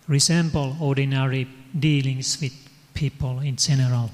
resemble 0.06 0.76
ordinary 0.78 1.48
dealings 1.70 2.38
with 2.40 2.52
people 2.92 3.44
in 3.44 3.56
general. 3.56 4.08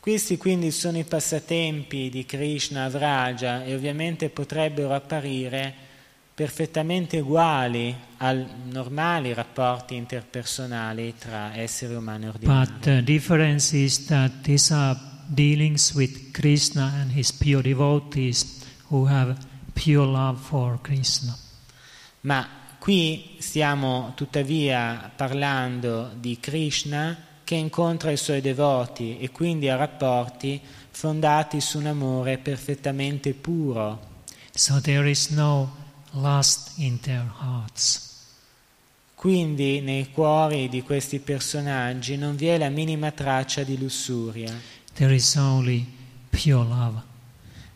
Questi 0.00 0.36
quindi 0.36 0.70
sono 0.70 0.98
i 0.98 1.04
passatempi 1.04 2.10
di 2.10 2.26
Krishna 2.26 2.84
a 2.84 2.88
Vraja 2.88 3.64
e 3.64 3.74
ovviamente 3.74 4.28
potrebbero 4.30 4.92
apparire 4.92 5.83
perfettamente 6.34 7.20
uguali 7.20 7.94
ai 8.16 8.44
normali 8.64 9.32
rapporti 9.32 9.94
interpersonali 9.94 11.14
tra 11.16 11.54
esseri 11.54 11.94
umani 11.94 12.26
ordinari. 12.26 12.66
But 12.66 12.80
the 12.80 13.02
difference 13.02 13.76
is 13.76 14.06
that 14.06 14.42
these 14.42 14.74
are 14.74 14.98
dealings 15.28 15.92
with 15.94 16.32
Krishna 16.32 16.92
and 17.00 17.12
his 17.12 17.32
pure 17.32 17.62
devotees 17.62 18.62
who 18.88 19.06
have 19.06 19.36
pure 19.72 20.06
love 20.06 20.40
for 20.40 20.80
Krishna. 20.80 21.36
Ma 22.22 22.46
qui 22.78 23.36
stiamo 23.38 24.12
tuttavia 24.16 25.12
parlando 25.14 26.10
di 26.18 26.38
Krishna 26.40 27.16
che 27.44 27.54
incontra 27.54 28.10
i 28.10 28.16
suoi 28.16 28.40
devoti 28.40 29.18
e 29.18 29.30
quindi 29.30 29.68
ha 29.68 29.76
rapporti 29.76 30.60
fondati 30.90 31.60
su 31.60 31.78
un 31.78 31.86
amore 31.86 32.38
perfettamente 32.38 33.34
puro. 33.34 34.12
So 34.52 34.80
there 34.80 35.08
is 35.08 35.28
no 35.30 35.83
lust 36.14 36.72
in 36.78 36.98
their 37.00 37.30
hearts. 37.40 38.12
Quindi 39.14 39.80
nei 39.80 40.10
cuori 40.10 40.68
di 40.68 40.82
questi 40.82 41.18
personaggi 41.18 42.16
non 42.16 42.36
vi 42.36 42.46
è 42.48 42.58
la 42.58 42.68
minima 42.68 43.10
traccia 43.10 43.62
di 43.62 43.78
lussuria, 43.78 44.52
There 44.94 45.14
is 45.14 45.34
only 45.36 45.86
pure 46.30 46.64
love. 46.68 47.02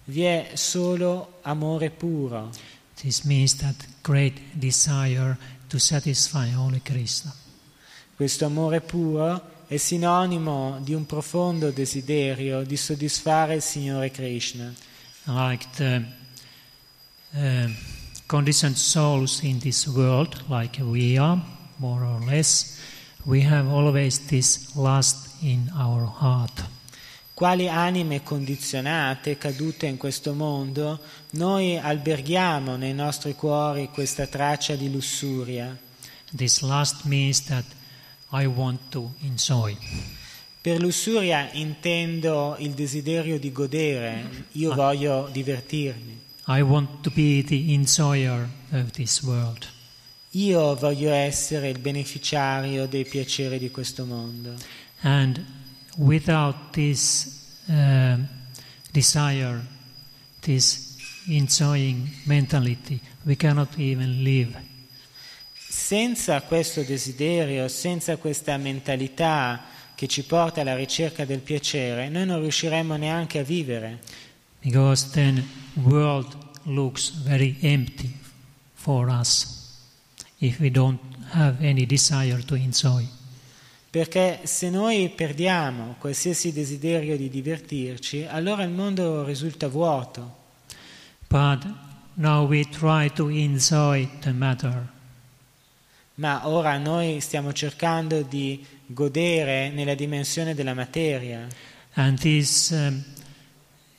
vi 0.05 0.23
è 0.23 0.51
solo 0.55 1.39
amore 1.43 1.91
puro. 1.91 2.51
This 3.01 3.23
means 3.23 3.57
that 3.57 3.75
great 4.03 4.39
desire 4.53 5.37
to 5.69 5.79
satisfy 5.79 6.53
only 6.55 6.81
Krishna. 6.83 7.35
Questo 8.15 8.45
amore 8.45 8.81
puro 8.81 9.57
è 9.69 9.77
sinonimo 9.77 10.81
di 10.83 10.95
un 10.95 11.07
profondo 11.07 11.71
desiderio 11.71 12.63
di 12.63 12.77
soddisfare 12.77 13.55
il 13.55 13.63
Signore 13.63 14.11
Krishna. 14.11 14.73
Like 15.25 15.67
the 15.77 16.03
uh, 17.33 17.71
conditioned 18.29 18.77
souls 18.77 19.43
in 19.43 19.59
this 19.59 19.87
world, 19.89 20.45
like 20.49 20.79
we 20.81 21.17
are, 21.17 21.41
more 21.79 22.05
or 22.05 22.21
less, 22.21 22.79
we 23.25 23.41
have 23.41 23.67
always 23.69 24.19
this 24.27 24.77
lust 24.77 25.43
in 25.43 25.71
our 25.75 26.05
heart. 26.05 26.63
Quali 27.33 27.69
anime 27.69 28.23
condizionate, 28.23 29.39
cadute 29.39 29.87
in 29.87 29.97
questo 29.97 30.35
mondo, 30.35 31.01
noi 31.33 31.79
alberghiamo 31.79 32.77
nei 32.77 32.93
nostri 32.93 33.35
cuori 33.35 33.89
questa 33.91 34.27
traccia 34.27 34.75
di 34.75 34.91
lussuria. 34.91 35.77
This 36.35 36.61
lust 36.61 37.05
means 37.05 37.45
that 37.45 37.65
I 38.33 38.45
want 38.45 38.81
to 38.91 39.13
enjoy. 39.23 39.75
Per 40.61 40.81
lussuria 40.81 41.49
intendo 41.53 42.57
il 42.59 42.73
desiderio 42.73 43.39
di 43.39 43.53
godere, 43.53 44.47
io 44.53 44.75
voglio 44.75 45.29
divertirmi, 45.31 46.18
I 46.49 46.63
want 46.63 47.03
to 47.05 47.11
be 47.11 47.43
the 47.43 47.75
enjoyer 47.75 48.49
of 48.73 48.93
this 48.93 49.23
world. 49.23 49.69
io 50.33 50.75
voglio 50.75 51.11
essere 51.11 51.69
il 51.69 51.79
beneficiario 51.79 52.87
dei 52.87 53.05
piaceri 53.05 53.59
di 53.59 53.71
questo 53.71 54.05
mondo. 54.05 54.55
And 55.01 55.43
without 55.97 56.73
this 56.73 57.57
uh, 57.67 58.19
desire, 58.93 59.61
this 60.41 60.97
enjoying 61.29 62.09
mentality, 62.25 63.01
we 63.25 63.37
cannot 63.37 63.79
even 63.79 64.23
live. 64.23 64.67
Senza 65.55 66.43
questo 66.43 66.83
desiderio, 66.83 67.69
senza 67.69 68.17
questa 68.17 68.57
mentalità 68.57 69.65
che 69.95 70.07
ci 70.07 70.25
porta 70.25 70.61
alla 70.61 70.77
ricerca 70.77 71.25
del 71.25 71.41
piacere, 71.41 72.09
noi 72.09 72.27
non 72.27 72.41
riusciremo 72.41 72.97
neanche 72.97 73.39
a 73.39 73.43
vivere. 73.43 74.01
Because 74.61 75.11
then 75.13 75.45
world 75.85 76.37
looks 76.65 77.11
very 77.11 77.57
empty 77.63 78.11
for 78.75 79.09
us 79.09 79.57
if 80.41 80.61
we 80.61 80.71
don't 80.71 81.01
have 81.33 81.63
any 81.63 81.87
desire 81.87 82.43
to 82.43 82.55
enjoy. 82.55 83.07
Perché 83.91 84.41
se 84.45 84.69
noi 84.69 85.09
perdiamo 85.09 85.97
qualsiasi 85.99 86.53
desiderio 86.53 87.17
di 87.17 87.31
divertirci, 87.31 88.27
allora 88.29 88.63
il 88.63 88.71
mondo 88.71 89.25
risulta 89.25 89.67
vuoto. 89.67 90.37
But 91.27 91.67
now 92.15 92.47
we 92.47 92.65
try 92.69 93.11
to 93.15 93.29
enjoy 93.29 94.09
the 94.21 94.33
matter. 94.33 94.87
Ma 96.15 96.47
ora 96.49 96.77
noi 96.79 97.21
stiamo 97.21 97.53
cercando 97.53 98.23
di 98.23 98.65
godere 98.87 99.71
nella 99.71 99.95
dimensione 99.95 100.55
della 100.55 100.75
materia. 100.75 101.47
And 101.95 102.19
this 102.19 102.71
um, 102.71 103.03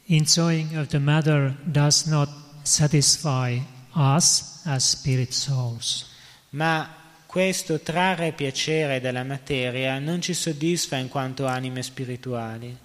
enjoying 0.09 0.75
of 0.75 0.87
the 0.87 0.99
matter 0.99 1.55
does 1.63 2.05
not 2.05 2.29
satisfy 2.63 3.59
us 3.95 4.61
as 4.65 4.83
spirit 4.83 5.33
souls. 5.33 6.05
Ma 6.51 6.87
questo 7.25 7.79
trarre 7.79 8.31
piacere 8.33 8.99
dalla 8.99 9.23
materia 9.23 9.99
non 9.99 10.19
ci 10.21 10.33
soddisfa 10.33 10.97
in 10.97 11.09
quanto 11.09 11.45
anime 11.45 11.83
spirituali. 11.83 12.75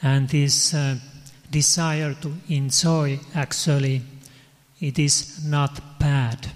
And 0.00 0.28
this 0.28 0.72
uh, 0.72 0.98
desire 1.48 2.14
to 2.20 2.30
enjoy 2.48 3.18
actually 3.32 4.02
it 4.78 4.98
is 4.98 5.44
not 5.44 5.80
bad. 5.96 6.50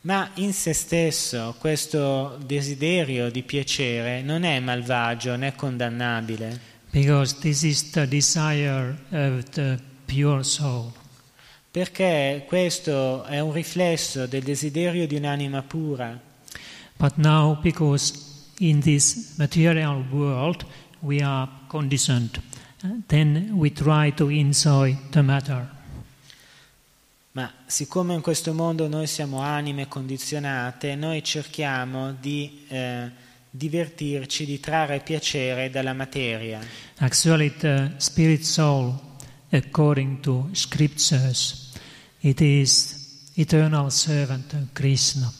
Ma 0.00 0.30
in 0.34 0.52
se 0.52 0.72
stesso 0.72 1.54
questo 1.58 2.38
desiderio 2.44 3.30
di 3.30 3.42
piacere 3.42 4.20
non 4.20 4.42
è 4.42 4.58
malvagio 4.60 5.36
né 5.36 5.54
condannabile, 5.54 6.73
Because 6.94 7.40
this 7.40 7.62
is 7.64 7.90
the 7.90 8.06
desire 8.06 8.96
of 9.12 9.44
the 9.50 9.78
pure 10.06 10.42
soul. 10.42 10.92
perché 11.74 12.44
questo 12.46 13.24
è 13.24 13.40
un 13.40 13.52
riflesso 13.52 14.26
del 14.26 14.44
desiderio 14.44 15.08
di 15.08 15.16
un'anima 15.16 15.60
pura. 15.62 16.16
But 16.96 17.16
now, 17.16 17.58
because 17.60 18.14
in 18.58 18.80
this 18.80 19.34
material 19.38 20.04
world 20.12 20.64
we 21.00 21.20
are 21.20 21.50
conditioned, 21.66 22.40
then 23.08 23.50
we 23.54 23.72
try 23.72 24.14
to 24.14 24.28
enjoy 24.28 24.96
the 25.10 25.22
matter. 25.22 25.68
Ma 27.32 27.52
siccome 27.66 28.14
in 28.14 28.20
questo 28.20 28.52
mondo 28.52 28.86
noi 28.86 29.08
siamo 29.08 29.40
anime 29.40 29.88
condizionate, 29.88 30.94
noi 30.94 31.24
cerchiamo 31.24 32.12
di 32.12 32.66
eh, 32.68 33.10
divertirci, 33.56 34.44
di 34.44 34.58
trarre 34.58 34.98
piacere 34.98 35.70
dalla 35.70 35.92
materia. 35.92 36.60
Actually, 36.96 37.54
the 37.56 37.92
spirit 37.98 38.42
soul, 38.42 38.98
according 39.50 40.18
to 40.18 40.48
scriptures, 40.52 41.70
it 42.18 42.40
is 42.40 43.30
eternal 43.34 43.92
servant 43.92 44.52
of 44.54 44.72
Krishna. 44.72 45.32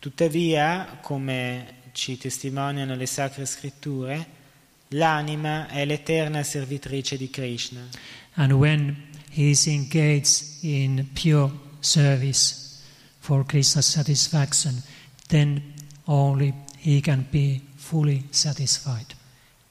Tuttavia, 0.00 0.98
come 1.00 1.82
ci 1.92 2.18
testimoniano 2.18 2.96
le 2.96 3.06
sacre 3.06 3.46
scritture, 3.46 4.26
l'anima 4.88 5.68
è 5.68 5.84
l'eterna 5.84 6.42
servitrice 6.42 7.16
di 7.16 7.30
Krishna. 7.30 7.86
And 8.34 8.50
when 8.50 8.96
he 9.30 9.50
is 9.50 9.66
engaged 9.68 10.58
in 10.62 11.06
pure 11.12 11.52
service 11.78 12.80
for 13.20 13.46
Krishna's 13.46 13.86
satisfaction, 13.86 14.82
then 15.28 15.72
only 16.06 16.52
he 16.84 17.00
can 17.00 17.24
be 17.30 17.62
fully 17.76 18.26
satisfied. 18.30 19.14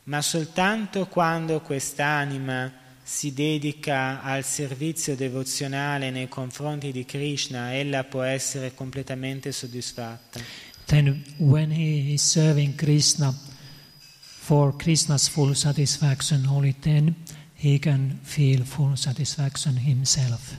Ma 0.05 0.21
soltanto 0.21 1.05
quando 1.05 1.61
quest'anima 1.61 2.71
si 3.03 3.33
dedica 3.33 4.23
al 4.23 4.43
servizio 4.43 5.15
devozionale 5.15 6.09
nei 6.09 6.27
confronti 6.27 6.91
di 6.91 7.05
Krishna, 7.05 7.75
ella 7.75 8.03
può 8.03 8.23
essere 8.23 8.73
completamente 8.73 9.51
soddisfatta. 9.51 10.39
Then, 10.85 11.23
when 11.37 11.71
he 11.71 12.13
is 12.13 12.23
serving 12.23 12.75
Krishna 12.75 13.33
for 14.19 14.75
Krishna's 14.75 15.27
full 15.27 15.53
satisfaction, 15.53 16.45
only 16.47 16.75
then 16.79 17.15
he 17.53 17.77
can 17.77 18.19
feel 18.23 18.63
full 18.63 18.95
satisfaction 18.95 19.77
himself. 19.77 20.57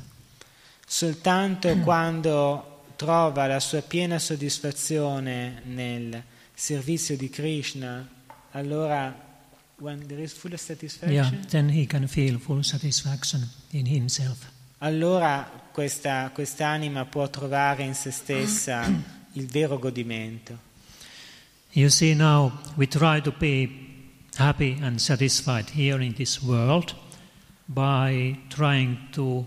Soltanto 0.87 1.77
quando 1.83 2.93
trova 2.95 3.47
la 3.47 3.59
sua 3.59 3.83
piena 3.83 4.19
soddisfazione 4.21 5.63
nel 5.65 6.23
servizio 6.55 7.17
di 7.17 7.29
Krishna, 7.29 8.09
allora 8.53 9.15
when 9.79 10.07
there 10.07 10.23
is 10.23 10.33
full 10.33 10.53
Yeah, 10.53 10.59
satisfaction, 10.61 11.47
then 11.49 11.69
he 11.69 11.87
can 11.87 12.07
feel 12.07 12.39
full 12.39 12.63
satisfaction 12.63 13.49
in 13.71 13.87
himself. 13.87 14.51
allora 14.79 15.49
questa, 15.73 16.31
quest'anima 16.33 17.05
può 17.07 17.29
trovare 17.29 17.83
in 17.83 17.95
se 17.95 18.11
stessa 18.13 18.85
il 19.33 19.47
vero 19.47 19.79
godimento. 19.79 20.73
You 21.73 21.89
see, 21.91 22.15
now 22.15 22.53
we 22.77 22.87
try 22.87 23.21
to 23.21 23.33
be 23.37 23.69
happy 24.37 24.79
and 24.81 25.01
satisfied 25.01 25.71
here 25.71 26.01
in 26.01 26.15
this 26.15 26.41
world 26.41 26.95
by 27.67 28.39
trying 28.49 29.09
to 29.11 29.45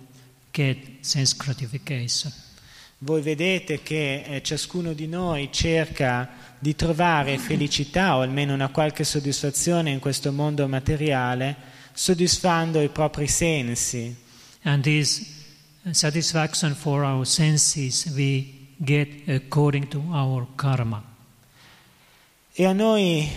get 0.51 0.77
sense 1.01 1.33
gratification. 1.33 2.33
Voi 2.99 3.21
vedete 3.21 3.83
che 3.83 4.23
eh, 4.23 4.41
ciascuno 4.41 4.93
di 4.93 5.07
noi 5.07 5.49
cerca 5.51 6.27
di 6.57 6.75
trovare 6.75 7.37
felicità 7.37 8.17
o 8.17 8.21
almeno 8.21 8.55
una 8.55 8.69
qualche 8.69 9.03
soddisfazione 9.03 9.91
in 9.91 9.99
questo 9.99 10.31
mondo 10.31 10.67
materiale 10.67 11.55
soddisfando 11.93 12.81
i 12.81 12.89
propri 12.89 13.27
sensi. 13.27 14.15
And 14.63 14.81
this 14.81 15.35
satisfaction 15.91 16.73
for 16.73 17.03
our 17.03 17.25
senses 17.25 18.11
we 18.15 18.69
get 18.77 19.29
according 19.29 19.87
to 19.89 20.03
our 20.09 20.47
karma. 20.55 21.03
E 22.51 22.65
a 22.65 22.73
noi 22.73 23.29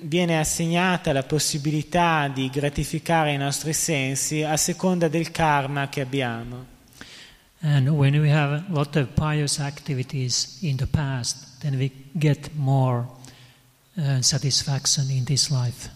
viene 0.00 0.40
assegnata 0.40 1.12
la 1.12 1.22
possibilità 1.22 2.26
di 2.26 2.50
gratificare 2.50 3.32
i 3.32 3.36
nostri 3.36 3.72
sensi 3.72 4.42
a 4.42 4.56
seconda 4.56 5.06
del 5.06 5.30
karma 5.30 5.88
che 5.88 6.00
abbiamo. 6.00 6.76
And 7.60 7.88
when 7.96 8.20
we 8.20 8.28
have 8.28 8.52
a 8.52 8.72
lot 8.72 8.94
of 8.96 9.14
pious 9.16 9.58
activities 9.58 10.58
in 10.62 10.76
the 10.76 10.86
past, 10.86 11.60
then 11.60 11.76
we 11.76 11.90
get 12.16 12.54
more 12.54 13.08
uh, 13.96 14.20
satisfaction 14.20 15.10
in 15.10 15.24
this 15.24 15.50
life. 15.50 15.90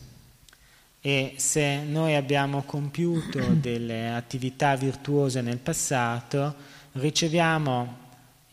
E 1.01 1.35
se 1.37 1.83
noi 1.83 2.15
abbiamo 2.15 2.63
compiuto 2.63 3.41
delle 3.55 4.11
attività 4.11 4.77
virtuose 4.77 5.41
nel 5.41 5.59
passato, 5.59 6.55
riceviamo 6.93 8.01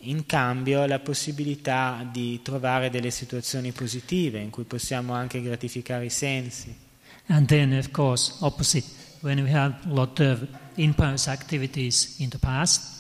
in 0.04 0.26
cambio 0.26 0.86
la 0.86 1.00
possibilità 1.00 2.08
di 2.12 2.42
trovare 2.42 2.90
delle 2.90 3.12
situazioni 3.12 3.72
positive 3.72 4.40
in 4.40 4.50
cui 4.50 4.64
possiamo 4.64 5.14
anche 5.14 5.42
gratificare 5.42 6.06
i 6.06 6.10
sensi. 6.10 6.76
And 7.28 7.48
then, 7.48 7.74
of 7.74 7.92
course, 7.92 8.36
opposite, 8.40 8.88
when 9.22 9.40
we 9.44 9.52
have 9.52 9.76
a 9.86 9.94
lot 9.94 10.20
of 10.20 10.48
impious 10.76 11.28
activities 11.28 12.16
in 12.20 12.30
the 12.30 12.40
past, 12.40 12.99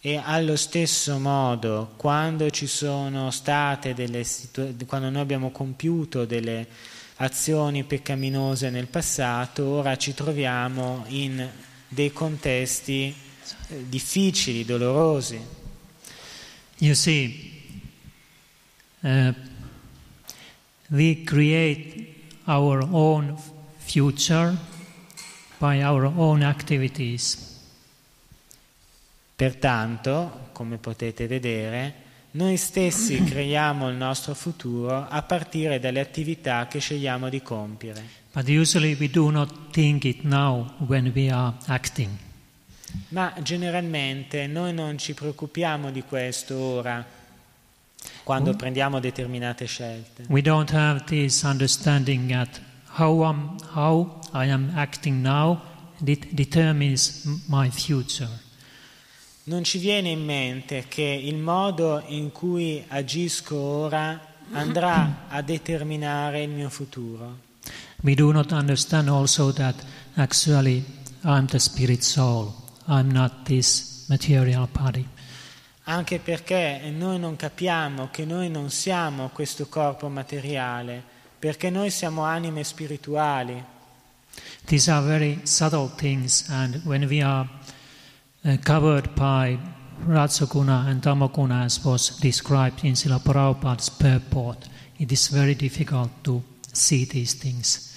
E 0.00 0.16
allo 0.16 0.56
stesso 0.56 1.18
modo, 1.18 1.94
quando 1.96 2.48
ci 2.50 2.68
sono 2.68 3.32
state 3.32 3.92
delle 3.92 4.22
situ- 4.22 4.86
quando 4.86 5.10
noi 5.10 5.20
abbiamo 5.20 5.50
compiuto 5.50 6.24
delle 6.24 6.68
azioni 7.16 7.82
peccaminose 7.82 8.70
nel 8.70 8.86
passato, 8.86 9.64
ora 9.64 9.96
ci 9.96 10.14
troviamo 10.14 11.04
in 11.08 11.44
dei 11.88 12.12
contesti 12.12 13.12
eh, 13.68 13.88
difficili, 13.88 14.64
dolorosi. 14.64 15.40
You 16.78 16.94
see, 16.94 17.62
uh, 19.00 19.34
we 20.86 21.24
create 21.24 22.14
our 22.44 22.86
own 22.92 23.36
future 23.78 24.70
by 25.62 25.80
our 25.80 26.10
own 26.16 26.42
activities. 26.42 27.38
Pertanto, 29.36 30.48
come 30.50 30.78
potete 30.78 31.28
vedere, 31.28 31.94
noi 32.32 32.56
stessi 32.56 33.22
creiamo 33.22 33.88
il 33.88 33.94
nostro 33.94 34.34
futuro 34.34 35.06
a 35.08 35.22
partire 35.22 35.78
dalle 35.78 36.00
attività 36.00 36.66
che 36.66 36.80
scegliamo 36.80 37.28
di 37.28 37.42
compiere. 37.42 38.20
But 38.32 38.48
usually 38.48 38.96
we 38.98 39.08
do 39.08 39.30
not 39.30 39.70
think 39.70 40.02
it 40.02 40.22
now 40.22 40.74
when 40.78 41.12
we 41.14 41.30
are 41.30 41.54
acting. 41.66 42.10
Ma 43.10 43.32
generalmente 43.40 44.48
noi 44.48 44.74
non 44.74 44.98
ci 44.98 45.14
preoccupiamo 45.14 45.92
di 45.92 46.02
questo 46.02 46.56
ora, 46.58 47.06
quando 48.24 48.54
prendiamo 48.56 48.98
determinate 48.98 49.66
scelte. 49.66 50.24
We 50.26 50.42
don't 50.42 50.72
have 50.72 51.04
this 51.04 51.42
understanding 51.42 52.28
that 52.30 52.60
how, 52.92 53.22
um, 53.24 53.58
how 53.74 54.20
I 54.32 54.46
am 54.46 54.72
acting 54.76 55.22
now 55.22 55.62
it 56.04 56.34
determines 56.34 57.26
my 57.48 57.70
future. 57.70 58.28
Non 59.44 59.64
ci 59.64 59.78
viene 59.78 60.10
in 60.10 60.24
mente 60.24 60.84
che 60.88 61.02
il 61.02 61.36
modo 61.36 62.02
in 62.06 62.30
cui 62.30 62.84
agisco 62.88 63.56
ora 63.56 64.20
andrà 64.52 65.26
a 65.28 65.42
determinare 65.42 66.42
il 66.42 66.50
mio 66.50 66.68
futuro. 66.68 67.38
We 68.02 68.14
do 68.14 68.32
not 68.32 68.52
understand 68.52 69.08
also 69.08 69.52
that 69.52 69.74
actually 70.14 70.84
I'm 71.24 71.46
the 71.46 71.58
spirit 71.58 72.02
soul. 72.02 72.52
I'm 72.86 73.10
not 73.10 73.44
this 73.44 74.06
material 74.08 74.68
body. 74.70 75.06
Anche 75.84 76.20
perché 76.20 76.92
noi 76.96 77.18
non 77.18 77.34
capiamo 77.34 78.08
che 78.10 78.24
noi 78.24 78.48
non 78.48 78.70
siamo 78.70 79.30
questo 79.30 79.66
corpo 79.66 80.08
materiale, 80.08 81.11
perché 81.42 81.70
noi 81.70 81.90
siamo 81.90 82.22
anime 82.22 82.62
spirituali. 82.62 83.60
These 84.66 84.88
are 84.92 85.04
very 85.04 85.40
subtle 85.42 85.90
things, 85.96 86.48
and 86.48 86.80
when 86.84 87.02
we 87.08 87.20
are 87.20 87.48
uh, 88.44 88.56
covered 88.62 89.12
by 89.14 89.58
Rajaguna 90.06 90.86
and 90.86 91.02
Tamaguna, 91.02 91.64
as 91.64 91.82
was 91.82 92.16
described 92.20 92.84
in 92.84 92.92
Srila 92.92 93.18
Prabhupada's 93.20 93.90
purport, 93.90 94.68
it 94.98 95.10
is 95.10 95.30
very 95.30 95.56
difficult 95.56 96.10
to 96.22 96.40
see 96.72 97.04
these 97.06 97.34
things. 97.34 97.90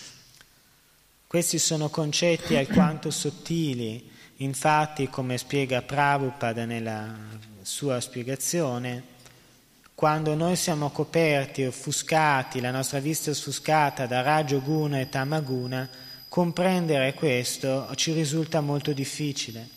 Questi 1.27 1.59
sono 1.59 1.89
concetti 1.89 2.55
alquanto 2.55 3.11
sottili, 3.11 4.09
infatti, 4.37 5.07
come 5.07 5.37
spiega 5.37 5.83
Prabhupada 5.83 6.65
nella 6.65 7.15
sua 7.61 8.01
spiegazione, 8.01 9.13
quando 9.95 10.35
noi 10.35 10.57
siamo 10.57 10.89
coperti, 10.89 11.63
offuscati, 11.63 12.59
la 12.59 12.71
nostra 12.71 12.99
vista 12.99 13.29
è 13.29 13.33
offuscata 13.33 14.05
da 14.05 14.21
Rajoguna 14.21 14.99
e 14.99 15.07
Tamaguna, 15.07 15.89
comprendere 16.27 17.13
questo 17.13 17.89
ci 17.95 18.11
risulta 18.11 18.59
molto 18.59 18.91
difficile. 18.91 19.69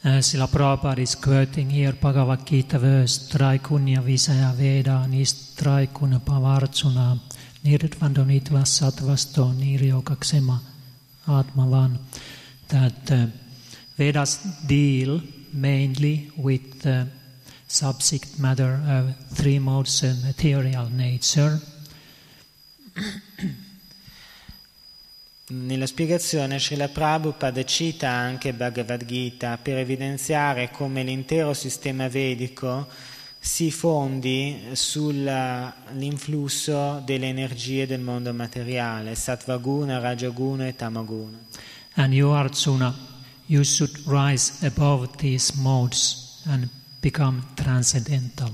Uh, 0.00 0.20
Srila 0.20 0.46
Prabhupada 0.46 1.00
is 1.00 1.16
quoting 1.18 1.72
here 1.72 1.92
Bhagavad 1.92 2.44
Gita 2.44 2.78
verse 2.78 3.26
Traikunya 3.26 4.00
Visaya 4.00 4.52
Veda 4.52 5.04
Nistraikuna 5.04 6.20
Pavarchuna 6.20 7.18
Nirdvandonitva 7.62 8.64
Sattvasto 8.64 9.50
Niryogaksema 9.50 10.62
Atmavan 11.24 11.98
that 12.68 13.10
uh, 13.10 13.26
Vedas 13.96 14.38
deal 14.64 15.20
mainly 15.50 16.30
with 16.36 16.82
the 16.82 17.17
subject 17.68 18.38
matter 18.38 18.80
of 18.88 19.14
three 19.34 19.58
modes 19.58 20.02
of 20.02 20.16
material 20.24 20.88
nature 20.90 21.60
Nella 25.50 25.86
spiegazione 25.86 26.58
Srila 26.58 26.88
Prabhupada 26.88 27.64
cita 27.64 28.10
anche 28.10 28.52
Bhagavad 28.52 29.02
Gita 29.04 29.56
per 29.56 29.78
evidenziare 29.78 30.70
come 30.70 31.02
l'intero 31.02 31.54
sistema 31.54 32.08
vedico 32.08 32.86
si 33.38 33.70
fondi 33.70 34.60
sull'influsso 34.72 37.00
delle 37.04 37.28
energie 37.28 37.86
del 37.86 38.00
mondo 38.00 38.34
materiale, 38.34 39.14
Sattvaguna, 39.14 39.98
Rajaguna 39.98 40.66
e 40.66 40.74
Tamaguna. 40.74 41.38
And 41.94 42.12
you, 42.12 42.30
Arjuna, 42.30 42.94
you 43.46 43.64
should 43.64 43.96
rise 44.06 44.66
above 44.66 45.16
these 45.16 45.54
modes 45.56 46.42
and 46.46 46.68
become 47.00 47.42
transcendental. 47.54 48.52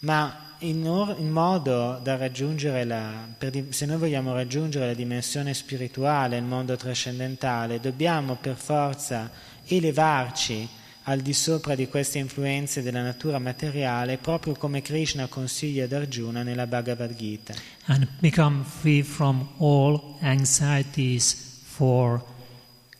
Ma 0.00 0.54
in, 0.60 0.86
or- 0.86 1.16
in 1.18 1.30
modo 1.30 2.00
da 2.02 2.16
raggiungere 2.16 2.84
la, 2.84 3.26
per 3.36 3.66
se 3.70 3.86
noi 3.86 3.98
vogliamo 3.98 4.32
raggiungere 4.32 4.86
la 4.86 4.94
dimensione 4.94 5.52
spirituale, 5.54 6.36
il 6.36 6.44
mondo 6.44 6.76
trascendentale, 6.76 7.80
dobbiamo 7.80 8.36
per 8.36 8.56
forza 8.56 9.30
elevarci 9.64 10.68
al 11.08 11.20
di 11.20 11.32
sopra 11.34 11.74
di 11.76 11.86
queste 11.88 12.18
influenze 12.18 12.82
della 12.82 13.02
natura 13.02 13.38
materiale, 13.38 14.16
proprio 14.18 14.54
come 14.54 14.82
Krishna 14.82 15.28
consiglia 15.28 15.84
ad 15.84 15.92
Arjuna 15.92 16.42
nella 16.42 16.66
Bhagavad 16.66 17.14
Gita. 17.14 17.54
and 17.86 18.08
become 18.18 18.64
free 18.64 19.02
from 19.02 19.48
all 19.58 20.16
anxieties 20.22 21.60
for 21.64 22.20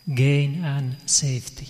gain 0.04 0.62
and 0.64 0.94
safety. 1.04 1.66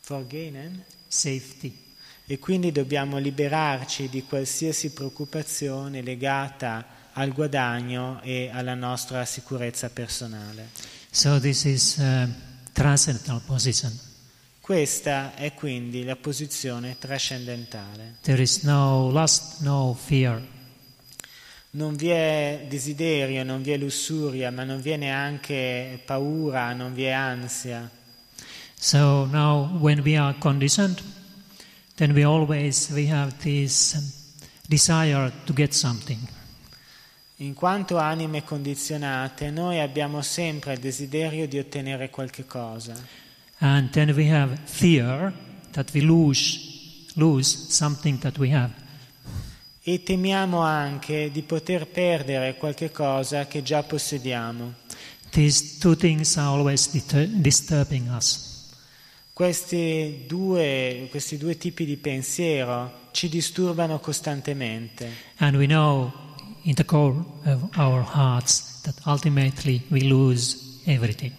For 0.00 0.26
gain 0.26 0.56
and? 0.56 0.82
Safety. 1.12 1.76
E 2.24 2.38
quindi 2.38 2.70
dobbiamo 2.70 3.18
liberarci 3.18 4.08
di 4.08 4.22
qualsiasi 4.22 4.90
preoccupazione 4.90 6.02
legata 6.02 7.10
al 7.14 7.32
guadagno 7.32 8.22
e 8.22 8.48
alla 8.52 8.74
nostra 8.74 9.24
sicurezza 9.24 9.90
personale. 9.90 10.68
So 11.10 11.40
this 11.40 11.64
is 11.64 11.98
a 11.98 12.28
transcendental 12.72 13.40
position. 13.44 13.98
Questa 14.60 15.34
è 15.34 15.52
quindi 15.54 16.04
la 16.04 16.14
posizione 16.14 16.96
trascendentale. 16.96 18.18
There 18.22 18.40
is 18.40 18.62
no 18.62 19.10
lust, 19.10 19.62
no 19.62 19.98
fear. 20.00 20.40
Non 21.70 21.96
vi 21.96 22.10
è 22.10 22.66
desiderio, 22.68 23.42
non 23.42 23.62
vi 23.62 23.72
è 23.72 23.76
lussuria, 23.76 24.52
ma 24.52 24.62
non 24.62 24.80
vi 24.80 24.90
è 24.90 24.96
neanche 24.96 26.00
paura, 26.04 26.72
non 26.72 26.94
vi 26.94 27.02
è 27.02 27.10
ansia. 27.10 27.98
So 28.82 29.26
now 29.26 29.68
when 29.78 30.00
we 30.02 30.16
are 30.16 30.34
conditioned, 30.38 31.02
then 31.96 32.14
we 32.14 32.24
always 32.24 32.90
we 32.90 33.08
have 33.08 33.38
this 33.42 33.94
um, 33.94 34.02
desire 34.66 35.30
to 35.44 35.52
get 35.52 35.74
something. 35.74 36.18
In 37.36 37.52
quanto 37.52 37.98
anime 37.98 38.42
condizionate, 38.42 39.50
noi 39.50 39.80
abbiamo 39.80 40.22
sempre 40.22 40.72
il 40.72 40.78
desiderio 40.78 41.46
di 41.46 41.58
ottenere 41.58 42.08
qualche 42.08 42.46
cosa. 42.46 42.94
And 43.58 43.90
then 43.90 44.14
we 44.14 44.32
have 44.32 44.58
fear 44.64 45.30
that 45.72 45.90
we 45.92 46.00
lose 46.00 47.12
lose 47.16 47.70
something 47.70 48.18
that 48.20 48.38
we 48.38 48.50
have. 48.50 48.72
E 49.82 50.02
temiamo 50.02 50.60
anche 50.60 51.30
di 51.30 51.42
poter 51.42 51.86
perdere 51.86 52.56
qualche 52.56 52.90
cosa 52.90 53.46
che 53.46 53.62
già 53.62 53.82
possediamo. 53.82 54.72
These 55.32 55.76
two 55.78 55.94
things 55.96 56.38
are 56.38 56.48
always 56.48 56.88
disturbing 56.88 58.08
us. 58.08 58.49
Questi 59.40 60.24
due, 60.26 61.06
questi 61.08 61.38
due 61.38 61.56
tipi 61.56 61.86
di 61.86 61.96
pensiero 61.96 63.08
ci 63.12 63.30
disturbano 63.30 63.98
costantemente. 63.98 65.10
And 65.38 65.56
we 65.56 65.64
know 65.64 66.12
in 66.64 66.74
the 66.74 66.84
core 66.84 67.24
of 67.46 67.74
our 67.78 68.02
hearts 68.02 68.82
that 68.82 68.94
ultimately 69.06 69.80
we 69.88 70.02
lose 70.02 70.82
everything. 70.84 71.32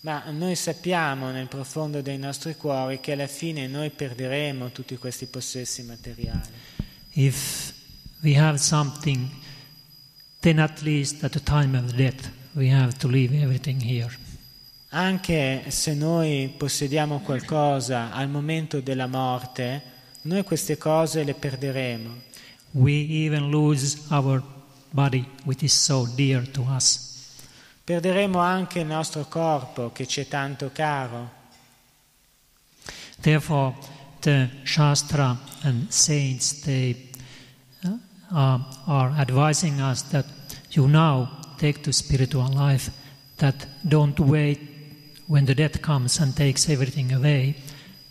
Ma 0.00 0.24
noi 0.32 0.56
sappiamo 0.56 1.30
nel 1.30 1.46
profondo 1.46 2.02
dei 2.02 2.18
nostri 2.18 2.56
cuori 2.56 2.98
che 2.98 3.12
alla 3.12 3.28
fine 3.28 3.68
noi 3.68 3.90
perderemo 3.90 4.72
tutti 4.72 4.96
questi 4.96 5.26
possessi 5.26 5.84
materiali. 5.84 6.48
If 7.10 7.72
we 8.22 8.36
have 8.36 8.58
something, 8.58 9.28
then 10.40 10.58
at 10.58 10.80
least 10.80 11.22
at 11.22 11.30
the 11.30 11.42
time 11.44 11.78
of 11.78 11.92
death 11.92 12.32
we 12.54 12.68
have 12.68 12.96
to 12.96 13.06
leave 13.06 13.32
everything 13.32 13.80
here. 13.80 14.10
Anche 14.94 15.70
se 15.70 15.94
noi 15.94 16.52
possediamo 16.54 17.20
qualcosa 17.20 18.12
al 18.12 18.28
momento 18.28 18.80
della 18.80 19.06
morte, 19.06 19.82
noi 20.22 20.44
queste 20.44 20.76
cose 20.76 21.24
le 21.24 21.32
perderemo. 21.32 22.10
We 22.72 23.24
even 23.24 23.48
lose 23.48 23.96
our 24.10 24.42
body, 24.90 25.26
which 25.44 25.62
is 25.62 25.72
so 25.72 26.06
dear 26.14 26.46
to 26.50 26.66
us. 26.68 27.10
Perderemo 27.82 28.38
anche 28.38 28.80
il 28.80 28.86
nostro 28.86 29.24
corpo 29.24 29.92
che 29.92 30.06
ci 30.06 30.20
è 30.20 30.28
tanto 30.28 30.70
caro. 30.74 31.30
Therefore, 33.22 33.74
the 34.20 34.50
Shastra 34.64 35.38
and 35.62 35.88
saints 35.88 36.60
they 36.60 37.08
uh, 38.30 38.58
are 38.84 39.14
advising 39.16 39.80
us 39.80 40.02
that 40.10 40.26
you 40.72 40.86
now 40.86 41.30
take 41.56 41.80
to 41.80 41.92
spiritual 41.92 42.52
life, 42.52 42.90
that 43.38 43.66
don't 43.80 44.20
wait 44.20 44.71
when 45.26 45.44
the 45.44 45.54
death 45.54 45.80
comes 45.80 46.18
and 46.20 46.34
takes 46.34 46.68
everything 46.68 47.12
away, 47.12 47.56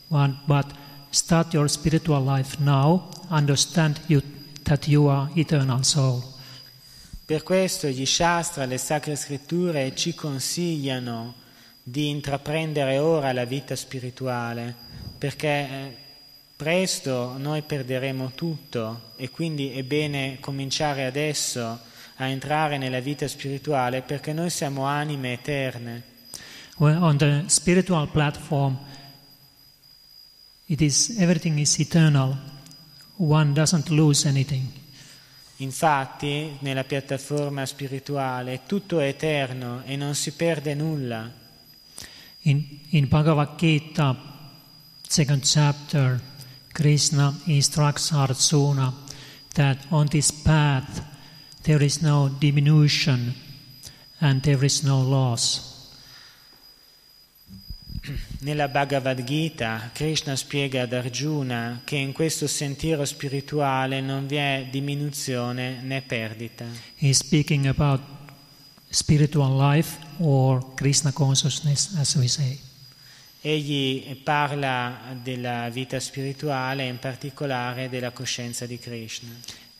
but, 0.09 0.65
start 1.11 1.53
your 1.53 1.67
spiritual 1.67 2.21
life 2.21 2.59
now. 2.59 3.09
Understand 3.29 3.99
you, 4.07 4.21
that 4.63 4.87
you 4.87 5.07
are 5.07 5.29
eternal 5.35 5.83
soul. 5.83 6.23
Per 7.25 7.43
questo 7.43 7.87
gli 7.87 8.05
Shastra, 8.05 8.65
le 8.65 8.77
Sacre 8.77 9.15
Scritture 9.15 9.95
ci 9.95 10.13
consigliano 10.13 11.35
di 11.83 12.09
intraprendere 12.09 12.97
ora 12.97 13.31
la 13.31 13.45
vita 13.45 13.75
spirituale, 13.75 14.75
perché 15.17 15.47
eh, 15.47 15.95
presto 16.55 17.35
noi 17.37 17.61
perderemo 17.61 18.31
tutto 18.35 19.13
e 19.15 19.29
quindi 19.29 19.71
è 19.71 19.83
bene 19.83 20.37
cominciare 20.39 21.05
adesso 21.05 21.79
a 22.15 22.27
entrare 22.27 22.77
nella 22.77 22.99
vita 22.99 23.27
spirituale 23.27 24.01
perché 24.01 24.33
noi 24.33 24.49
siamo 24.49 24.85
anime 24.85 25.33
eterne. 25.33 26.03
Well, 26.77 27.03
on 27.03 27.17
the 27.17 27.43
spiritual 27.47 28.07
platform, 28.07 28.77
it 30.67 30.81
is 30.81 31.17
everything 31.19 31.59
is 31.59 31.79
eternal. 31.79 32.37
One 33.17 33.53
doesn't 33.53 33.89
lose 33.89 34.27
anything. 34.27 34.67
Infatti, 35.57 36.57
nella 36.59 36.83
piattaforma 36.83 37.65
spirituale 37.65 38.61
tutto 38.65 38.99
è 38.99 39.07
eterno 39.07 39.83
e 39.85 39.95
non 39.95 40.15
si 40.15 40.31
perde 40.31 40.73
nulla. 40.73 41.29
In, 42.43 42.65
in 42.89 43.07
Bhagavad 43.07 43.55
Gita, 43.57 44.15
second 45.07 45.43
chapter, 45.43 46.19
Krishna 46.71 47.37
instructs 47.45 48.11
Arjuna 48.11 48.91
that 49.53 49.77
on 49.89 50.07
this 50.07 50.31
path 50.31 51.03
there 51.63 51.83
is 51.83 52.01
no 52.01 52.29
diminution 52.39 53.35
and 54.19 54.41
there 54.41 54.65
is 54.65 54.81
no 54.81 55.01
loss. 55.01 55.70
Nella 58.43 58.67
Bhagavad 58.69 59.23
Gita 59.23 59.91
Krishna 59.93 60.35
spiega 60.35 60.81
ad 60.81 60.93
Arjuna 60.93 61.81
che 61.83 61.97
in 61.97 62.11
questo 62.11 62.47
sentiero 62.47 63.05
spirituale 63.05 64.01
non 64.01 64.25
vi 64.25 64.37
è 64.37 64.67
diminuzione 64.71 65.79
né 65.83 66.01
perdita. 66.01 66.65
He's 66.95 67.17
speaking 67.17 67.67
about 67.67 68.01
spiritual 68.89 69.55
life 69.55 69.99
or 70.17 70.73
Krishna 70.73 71.11
consciousness, 71.11 71.95
as 71.97 72.15
we 72.15 72.27
say. 72.27 72.59
Egli 73.41 74.15
parla 74.23 75.15
della 75.21 75.69
vita 75.69 75.99
spirituale, 75.99 76.87
in 76.87 76.97
particolare 76.97 77.89
della 77.89 78.09
coscienza 78.09 78.65
di 78.65 78.79
Krishna. 78.79 79.29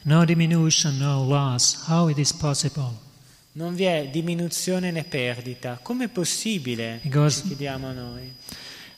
No 0.03 0.23
diminution, 0.23 0.97
no 0.97 1.25
loss. 1.25 1.87
How 1.87 2.09
it 2.09 2.19
is 2.19 2.31
possible? 2.31 3.09
Non 3.53 3.75
vi 3.75 3.83
è 3.83 4.07
diminuzione 4.09 4.91
né 4.91 5.03
perdita. 5.03 5.77
Com'è 5.81 6.07
possibile? 6.07 6.99
Because- 7.01 7.43
chiediamo 7.45 7.91
noi. 7.91 8.31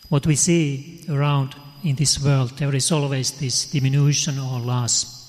What 0.10 0.28
we 0.28 0.36
see 0.36 1.04
around 1.08 1.56
in 1.82 1.96
this 1.96 2.20
world, 2.20 2.54
there 2.54 2.76
is 2.76 2.92
always 2.92 3.36
this 3.38 3.70
diminution 3.72 4.38
or 4.38 4.64
loss. 4.64 5.22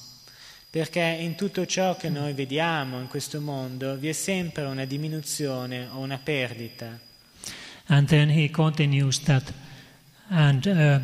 Perché 0.68 1.00
in 1.20 1.37
tutto 1.37 1.64
ciò 1.64 1.96
che 1.96 2.10
noi 2.10 2.34
vediamo 2.34 3.00
in 3.00 3.06
questo 3.06 3.40
mondo 3.40 3.96
vi 3.96 4.08
è 4.08 4.12
sempre 4.12 4.64
una 4.64 4.84
diminuzione 4.84 5.88
o 5.90 6.00
una 6.00 6.18
perdita. 6.18 6.98
And 7.87 8.06
then 8.08 8.28
he 8.28 8.50
continues 8.50 9.20
that, 9.22 9.52
and 10.28 10.66
a 10.66 11.00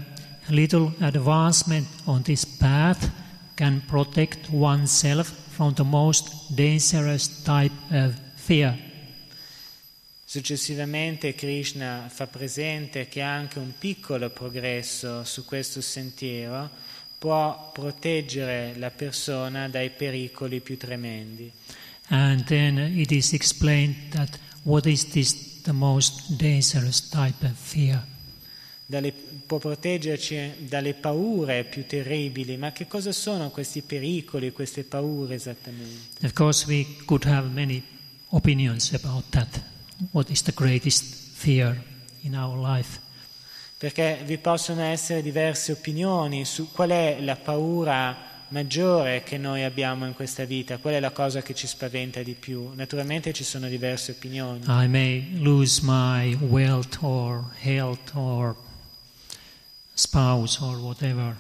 little 0.48 0.92
advancement 0.98 1.86
on 2.04 2.22
this 2.22 2.44
path 2.44 3.10
can 3.54 3.82
protect 3.86 4.48
oneself 4.50 5.39
from 5.60 5.74
the 5.74 5.84
most 5.84 6.54
dangerous 6.54 7.42
type 7.42 7.70
of 7.90 8.18
fear. 8.34 8.74
Successivamente 10.24 11.34
Krishna 11.34 12.08
fa 12.08 12.26
presente 12.26 13.08
che 13.08 13.20
anche 13.20 13.58
un 13.58 13.74
piccolo 13.78 14.30
progresso 14.30 15.22
su 15.24 15.44
questo 15.44 15.82
sentiero 15.82 16.70
può 17.18 17.72
proteggere 17.74 18.72
la 18.76 18.90
persona 18.90 19.68
dai 19.68 19.90
pericoli 19.90 20.60
più 20.60 20.78
tremendi. 20.78 21.52
And 22.08 22.42
then 22.44 22.78
it 22.78 23.10
is 23.10 23.34
explained 23.34 24.14
that 24.14 24.38
what 24.62 24.86
is 24.86 25.10
this 25.10 25.60
the 25.60 25.72
most 25.72 26.38
dangerous 26.38 27.06
type 27.06 27.44
of 27.44 27.52
fear. 27.54 28.02
Dalle- 28.90 29.12
può 29.12 29.58
proteggerci 29.58 30.66
dalle 30.66 30.94
paure 30.94 31.62
più 31.62 31.86
terribili, 31.86 32.56
ma 32.56 32.72
che 32.72 32.88
cosa 32.88 33.12
sono 33.12 33.50
questi 33.50 33.82
pericoli, 33.82 34.50
queste 34.50 34.82
paure 34.82 35.36
esattamente? 35.36 36.26
Of 36.26 36.32
course, 36.32 36.66
we 36.66 36.84
could 37.04 37.24
have 37.24 37.46
many 37.48 37.84
opinions 38.30 38.92
about 38.92 39.26
that. 39.30 39.60
What 40.10 40.28
is 40.30 40.42
the 40.42 40.52
greatest 40.52 41.04
fear 41.34 41.80
in 42.22 42.34
our 42.34 42.58
life? 42.58 42.98
Perché 43.78 44.22
vi 44.24 44.38
possono 44.38 44.82
essere 44.82 45.22
diverse 45.22 45.70
opinioni 45.70 46.44
su 46.44 46.72
qual 46.72 46.90
è 46.90 47.18
la 47.20 47.36
paura 47.36 48.16
maggiore 48.48 49.22
che 49.22 49.38
noi 49.38 49.62
abbiamo 49.62 50.04
in 50.04 50.14
questa 50.14 50.44
vita, 50.44 50.78
qual 50.78 50.94
è 50.94 51.00
la 51.00 51.12
cosa 51.12 51.42
che 51.42 51.54
ci 51.54 51.68
spaventa 51.68 52.24
di 52.24 52.34
più. 52.34 52.72
Naturalmente 52.74 53.32
ci 53.32 53.44
sono 53.44 53.68
diverse 53.68 54.10
opinioni. 54.10 54.64
I 54.66 54.88
may 54.88 55.38
lose 55.38 55.80
my 55.84 56.34
wealth 56.40 56.98
or 57.02 57.44
health 57.60 58.10
or 58.14 58.56
spouse 59.92 60.62
or 60.62 60.76
whatever. 60.78 61.36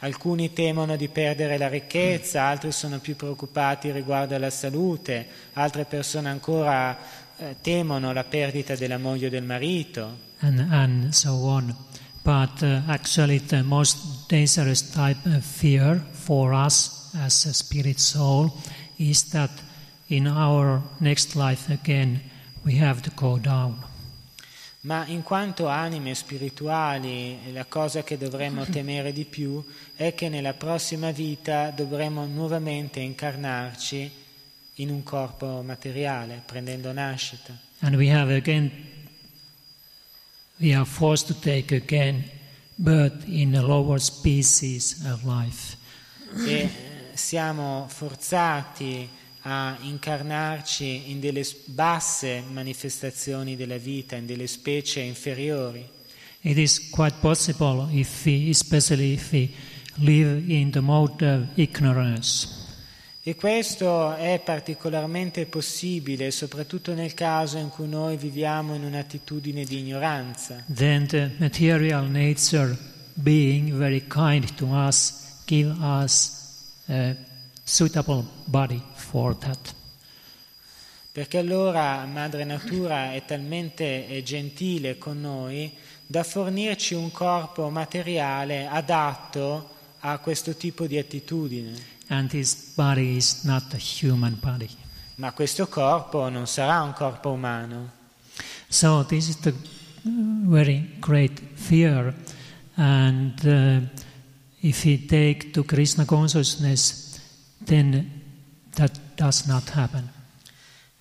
Alcuni 0.00 0.52
temono 0.52 0.96
di 0.96 1.08
perdere 1.08 1.56
la 1.56 1.68
ricchezza, 1.68 2.42
altri 2.42 2.72
sono 2.72 2.98
più 2.98 3.16
preoccupati 3.16 3.90
riguardo 3.90 4.34
alla 4.34 4.50
salute, 4.50 5.26
altre 5.54 5.84
persone 5.86 6.28
ancora 6.28 6.96
eh, 7.36 7.56
temono 7.60 8.12
la 8.12 8.24
perdita 8.24 8.74
della 8.76 8.98
moglie 8.98 9.28
o 9.28 9.30
del 9.30 9.44
marito. 9.44 10.32
and, 10.44 10.60
and 10.72 11.14
so 11.14 11.34
on. 11.46 11.74
But 12.22 12.62
uh, 12.62 12.82
actually, 12.88 13.38
the 13.38 13.62
most 13.62 14.28
dangerous 14.28 14.82
type 14.82 15.24
of 15.26 15.44
fear 15.44 16.00
for 16.12 16.54
us 16.54 17.14
as 17.16 17.46
a 17.46 17.54
spirit 17.54 18.00
soul 18.00 18.50
is 18.98 19.24
that 19.30 19.50
in 20.08 20.26
our 20.26 20.82
next 21.00 21.36
life 21.36 21.70
again 21.70 22.20
we 22.64 22.74
have 22.76 23.02
to 23.02 23.10
go 23.10 23.38
down. 23.38 23.78
Ma 24.84 25.06
in 25.06 25.22
quanto 25.22 25.66
anime 25.66 26.14
spirituali, 26.14 27.52
la 27.52 27.64
cosa 27.64 28.02
che 28.02 28.18
dovremmo 28.18 28.64
temere 28.68 29.12
di 29.12 29.24
più 29.24 29.64
è 29.96 30.14
che 30.14 30.28
nella 30.28 30.52
prossima 30.52 31.10
vita 31.10 31.70
dovremo 31.70 32.26
nuovamente 32.26 33.00
incarnarci 33.00 34.10
in 34.74 34.90
un 34.90 35.02
corpo 35.02 35.62
materiale, 35.64 36.42
prendendo 36.44 36.92
nascita. 36.92 37.56
And 37.80 37.94
we 37.96 38.10
have 38.10 38.34
again, 38.34 38.70
we 40.58 40.74
are 40.74 40.84
forced 40.84 41.28
to 41.28 41.40
take 41.40 41.74
again 41.74 42.24
birth 42.74 43.24
in 43.26 43.54
a 43.54 43.62
lower 43.62 44.00
species 44.00 45.02
of 45.06 45.24
life. 45.24 45.76
E 46.46 46.52
eh, 46.52 46.70
siamo 47.14 47.86
forzati 47.88 49.08
a 49.46 49.76
incarnarci 49.82 51.10
in 51.10 51.20
delle 51.20 51.44
basse 51.66 52.42
manifestazioni 52.50 53.56
della 53.56 53.76
vita, 53.76 54.16
in 54.16 54.26
delle 54.26 54.46
specie 54.46 55.00
inferiori. 55.00 55.86
It 56.40 56.56
is 56.56 56.90
quite 56.90 57.16
possible 57.20 57.86
if 57.90 58.24
we, 58.24 58.48
especially 58.48 59.12
if 59.14 59.32
we 59.32 59.50
live 59.96 60.42
in 60.46 60.70
the 60.70 60.80
mode 60.80 61.24
of 61.26 61.46
ignorance. 61.54 62.62
E 63.22 63.36
questo 63.36 64.14
è 64.14 64.40
particolarmente 64.44 65.46
possibile, 65.46 66.30
soprattutto 66.30 66.92
nel 66.92 67.14
caso 67.14 67.56
in 67.56 67.70
cui 67.70 67.88
noi 67.88 68.18
viviamo 68.18 68.74
in 68.74 68.84
un'attitudine 68.84 69.64
di 69.64 69.78
ignoranza. 69.78 70.62
then 70.68 71.06
the 71.06 71.30
material 71.38 72.06
nature 72.06 72.76
being 73.14 73.72
very 73.72 74.06
kind 74.06 74.54
to 74.56 74.66
us 74.66 75.40
give 75.46 75.74
us 75.80 76.62
a 76.88 77.14
suitable 77.64 78.24
body 78.46 78.82
for 78.94 79.34
that 79.36 79.74
Perché 81.12 81.38
allora 81.38 82.04
Madre 82.06 82.42
Natura 82.44 83.12
è 83.12 83.24
talmente 83.24 84.08
eh, 84.08 84.22
gentile 84.24 84.98
con 84.98 85.20
noi 85.20 85.72
da 86.04 86.24
fornirci 86.24 86.94
un 86.94 87.12
corpo 87.12 87.70
materiale 87.70 88.66
adatto 88.66 89.70
a 90.00 90.18
questo 90.18 90.56
tipo 90.56 90.86
di 90.86 90.98
attitudine. 90.98 91.92
and 92.08 92.28
this 92.28 92.72
body 92.74 93.16
is 93.16 93.42
not 93.44 93.62
a 93.74 93.78
human 93.78 94.36
body 94.40 94.68
Ma 95.16 95.32
questo 95.32 95.68
corpo 95.68 96.28
non 96.28 96.46
sarà 96.48 96.82
un 96.82 96.92
corpo 96.92 97.30
umano. 97.30 97.90
so 98.68 99.04
this 99.06 99.28
is 99.28 99.38
the 99.38 99.50
uh, 99.50 100.10
very 100.50 100.96
great 100.98 101.40
fear 101.54 102.12
and 102.74 103.40
uh, 103.44 103.80
if 104.60 104.84
we 104.84 105.06
take 105.06 105.52
to 105.52 105.64
krishna 105.64 106.04
consciousness 106.04 107.03
then 107.64 108.22
that 108.74 108.98
does 109.16 109.44
not 109.46 109.70
happen 109.74 110.10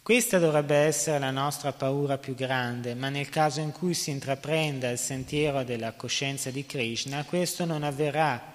Questa 0.04 0.38
dovrebbe 0.38 0.76
essere 0.76 1.18
la 1.18 1.32
nostra 1.32 1.72
paura 1.72 2.18
più 2.18 2.36
grande, 2.36 2.94
ma 2.94 3.08
nel 3.08 3.30
caso 3.30 3.62
in 3.62 3.72
cui 3.72 3.94
si 3.94 4.10
intraprenda 4.12 4.90
il 4.90 4.98
sentiero 4.98 5.64
della 5.64 5.94
coscienza 5.94 6.52
di 6.52 6.66
Krishna, 6.66 7.24
questo 7.24 7.64
non 7.64 7.84
avverrà, 7.84 8.52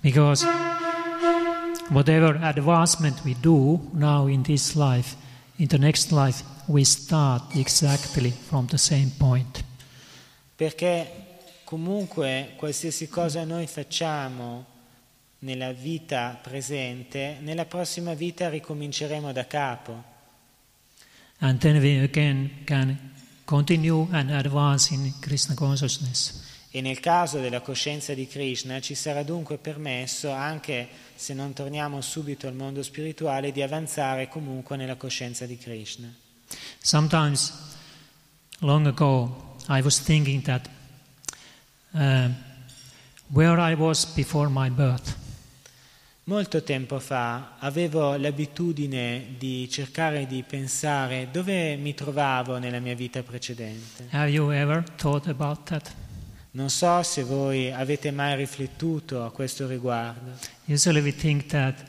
Because 0.00 0.44
whatever 1.88 2.38
advancement 2.42 3.22
we 3.24 3.34
do 3.40 3.88
now 3.94 4.26
in 4.26 4.42
this 4.42 4.74
life, 4.74 5.16
in 5.56 5.66
the 5.68 5.78
next 5.78 6.10
life, 6.10 6.44
we 6.66 6.84
start 6.84 7.56
exactly 7.56 8.30
from 8.30 8.66
the 8.66 8.76
same 8.76 9.10
point. 9.16 9.64
perché 10.54 11.10
comunque 11.64 12.52
qualsiasi 12.56 13.08
cosa 13.08 13.44
noi 13.44 13.66
facciamo 13.66 14.66
nella 15.40 15.72
vita 15.72 16.38
presente, 16.40 17.38
nella 17.40 17.64
prossima 17.64 18.14
vita 18.14 18.48
ricominceremo 18.48 19.32
da 19.32 19.46
capo. 19.46 20.04
And 21.38 21.58
then 21.58 21.80
we 21.80 22.02
again 22.02 22.64
can 22.64 23.12
continue 23.44 24.06
and 24.12 24.30
advance 24.30 24.92
in 24.92 25.12
Krishna 25.20 25.54
consciousness. 25.54 26.48
E 26.72 26.80
nel 26.80 27.00
caso 27.00 27.40
della 27.40 27.62
coscienza 27.62 28.14
di 28.14 28.28
Krishna 28.28 28.80
ci 28.80 28.94
sarà 28.94 29.22
dunque 29.24 29.58
permesso, 29.58 30.30
anche 30.30 30.88
se 31.16 31.34
non 31.34 31.52
torniamo 31.52 32.00
subito 32.00 32.46
al 32.46 32.54
mondo 32.54 32.82
spirituale, 32.82 33.50
di 33.50 33.60
avanzare 33.60 34.28
comunque 34.28 34.76
nella 34.76 34.94
coscienza 34.94 35.46
di 35.46 35.56
Krishna. 35.56 36.12
Sometimes, 36.80 37.52
long 38.60 38.86
ago, 38.86 39.56
I 39.68 39.80
was 39.80 40.00
thinking 40.00 40.42
that 40.42 40.68
uh, 41.94 42.28
where 43.32 43.58
I 43.58 43.74
was 43.74 44.04
before 44.04 44.48
my 44.48 44.68
birth, 44.68 45.16
Molto 46.30 46.62
tempo 46.62 47.00
fa 47.00 47.56
avevo 47.58 48.14
l'abitudine 48.14 49.34
di 49.36 49.68
cercare 49.68 50.28
di 50.28 50.44
pensare 50.44 51.26
dove 51.32 51.74
mi 51.74 51.92
trovavo 51.92 52.56
nella 52.58 52.78
mia 52.78 52.94
vita 52.94 53.20
precedente. 53.24 54.06
Non 56.52 56.70
so 56.70 57.02
se 57.02 57.24
voi 57.24 57.72
avete 57.72 58.12
mai 58.12 58.36
riflettuto 58.36 59.24
a 59.24 59.32
questo 59.32 59.66
riguardo. 59.66 60.38
Usually 60.66 61.00
we 61.00 61.12
think 61.12 61.46
that 61.46 61.84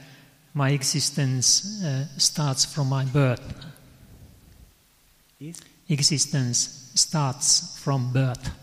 my 0.54 0.72
existence 0.72 1.64
uh, 1.84 2.08
starts 2.18 2.66
from 2.66 2.88
my 2.90 3.04
birth. 3.04 3.44
Existence 5.86 6.90
starts 6.94 7.78
from 7.78 8.12
birth. 8.12 8.61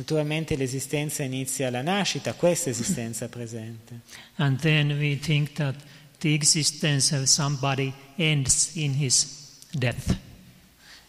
Naturalmente 0.00 0.56
l'esistenza 0.56 1.22
inizia 1.24 1.68
alla 1.68 1.82
nascita, 1.82 2.32
questa 2.32 2.70
esistenza 2.70 3.28
presente. 3.28 4.00
And 4.36 4.58
then 4.58 4.92
we 4.92 5.18
think 5.18 5.52
that 5.52 5.74
the 6.20 6.32
existence 6.32 7.14
of 7.14 7.24
somebody 7.24 7.92
ends 8.16 8.70
in 8.76 8.94
his 8.94 9.58
death. 9.70 10.16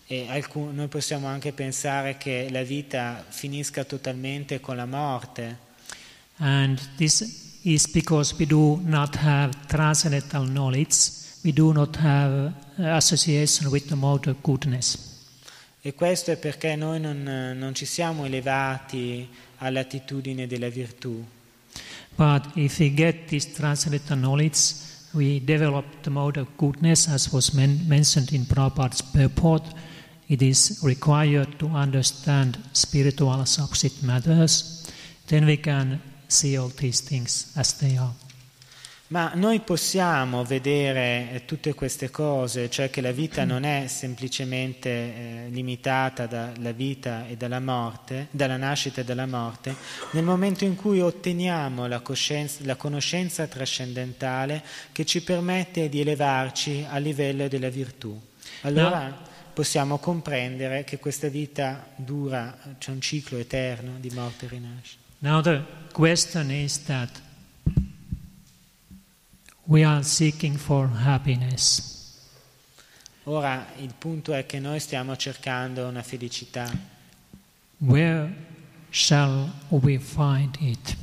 E 0.08 0.26
alcun- 0.28 0.76
noi 0.76 0.90
possiamo 0.90 1.28
anche 1.28 1.54
pensare 1.54 2.18
che 2.18 2.50
la 2.52 2.64
vita 2.64 3.24
finisca 3.30 3.86
totalmente 3.86 4.60
con 4.60 4.76
la 4.76 4.86
morte. 4.86 5.58
And 6.40 6.78
this 6.98 7.60
is 7.62 7.88
because 7.88 8.36
we 8.38 8.46
do 8.46 8.82
not 8.84 9.16
have 9.16 9.54
transcendental 9.68 10.46
knowledge, 10.46 10.98
we 11.44 11.54
do 11.54 11.72
not 11.72 11.96
have 11.96 12.54
uh, 12.78 12.88
association 12.98 13.72
with 13.72 13.88
the 13.88 13.96
mode 13.96 14.30
of 14.30 14.36
goodness. 14.42 15.11
E 15.84 15.96
questo 15.96 16.32
è 16.32 16.38
perché 16.38 16.76
noi 16.76 17.00
non, 17.00 17.24
non 17.58 17.74
ci 17.74 17.86
siamo 17.86 18.26
elevati 18.26 19.28
all'attitudine 19.58 20.46
della 20.46 20.70
virtù. 20.70 21.26
But 22.16 22.56
if 22.56 22.78
we 22.80 22.94
get 22.94 23.26
this 23.28 23.52
transcendental 23.52 24.18
knowledge, 24.18 24.76
we 25.14 25.42
develop 25.44 25.86
the 26.04 26.10
mode 26.10 26.40
of 26.40 26.48
goodness, 26.56 27.08
as 27.08 27.32
was 27.32 27.52
men- 27.52 27.84
mentioned 27.88 28.32
in 28.32 28.46
Prabhupada's 28.46 29.02
purport. 29.02 29.74
It 30.28 30.42
is 30.42 30.80
required 30.84 31.58
to 31.58 31.68
understand 31.68 32.58
spiritual 32.74 33.46
subject 33.46 34.04
matters. 34.04 34.88
Then 35.28 35.46
we 35.46 35.58
can 35.58 36.00
see 36.28 36.58
all 36.58 36.70
these 36.70 37.02
things 37.02 37.52
as 37.56 37.74
they 37.80 37.98
are. 37.98 38.14
Ma 39.12 39.34
noi 39.36 39.60
possiamo 39.60 40.46
vedere 40.46 41.32
eh, 41.32 41.46
tutte 41.46 41.74
queste 41.74 42.10
cose, 42.10 42.70
cioè 42.70 42.90
che 42.90 43.02
la 43.02 43.12
vita 43.12 43.44
non 43.44 43.66
è 43.66 43.88
semplicemente 43.88 44.90
eh, 44.90 45.48
limitata 45.50 46.28
dalla 46.28 46.72
vita 46.72 47.28
e 47.28 47.36
dalla 47.36 47.60
morte, 47.60 48.28
dalla 48.32 48.56
nascita 48.56 49.02
e 49.02 49.04
dalla 49.04 49.26
morte, 49.26 49.76
nel 50.12 50.24
momento 50.24 50.64
in 50.64 50.78
cui 50.78 51.02
otteniamo 51.02 51.88
la, 51.88 52.00
coscienza, 52.00 52.60
la 52.64 52.78
conoscenza 52.78 53.48
trascendentale 53.48 54.64
che 54.94 55.04
ci 55.04 55.22
permette 55.22 55.90
di 55.90 56.00
elevarci 56.00 56.86
a 56.90 56.98
livello 56.98 57.50
della 57.50 57.70
virtù. 57.70 58.18
Allora 58.62 59.14
possiamo 59.54 59.98
comprendere 59.98 60.86
che 60.86 61.00
questa 61.00 61.28
vita 61.28 61.86
dura, 61.98 62.58
c'è 62.78 62.92
un 62.92 63.02
ciclo 63.02 63.38
eterno 63.38 63.98
di 64.00 64.10
morte 64.12 64.46
e 64.46 64.48
rinascita. 64.48 65.00
Now 65.18 65.42
the 65.42 65.62
question 65.92 66.50
is 66.50 66.86
that 66.86 67.10
we 69.72 69.86
are 69.86 70.04
seeking 70.04 70.58
for 70.58 70.90
happiness. 71.06 71.90
Ora 73.24 73.68
il 73.78 73.94
punto 73.98 74.34
è 74.34 74.46
che 74.46 74.60
noi 74.60 74.82
stiamo 74.82 75.16
cercando 75.16 75.88
una 75.88 76.04
felicità, 76.04 76.70
Where 77.78 78.34
shall 78.90 79.50
we 79.70 79.98
find 79.98 80.58
it? 80.60 80.98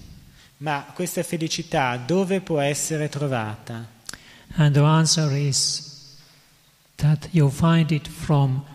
ma 0.59 0.85
questa 0.95 1.23
felicità 1.23 1.97
dove 1.97 2.43
può 2.43 2.61
essere 2.61 3.09
trovata? 3.09 3.87
And 4.57 4.75
the 4.75 4.83
answer 4.83 5.33
is 5.33 6.17
that 6.97 7.29
you 7.31 7.49
find 7.49 7.91
it 7.91 8.07
from 8.07 8.67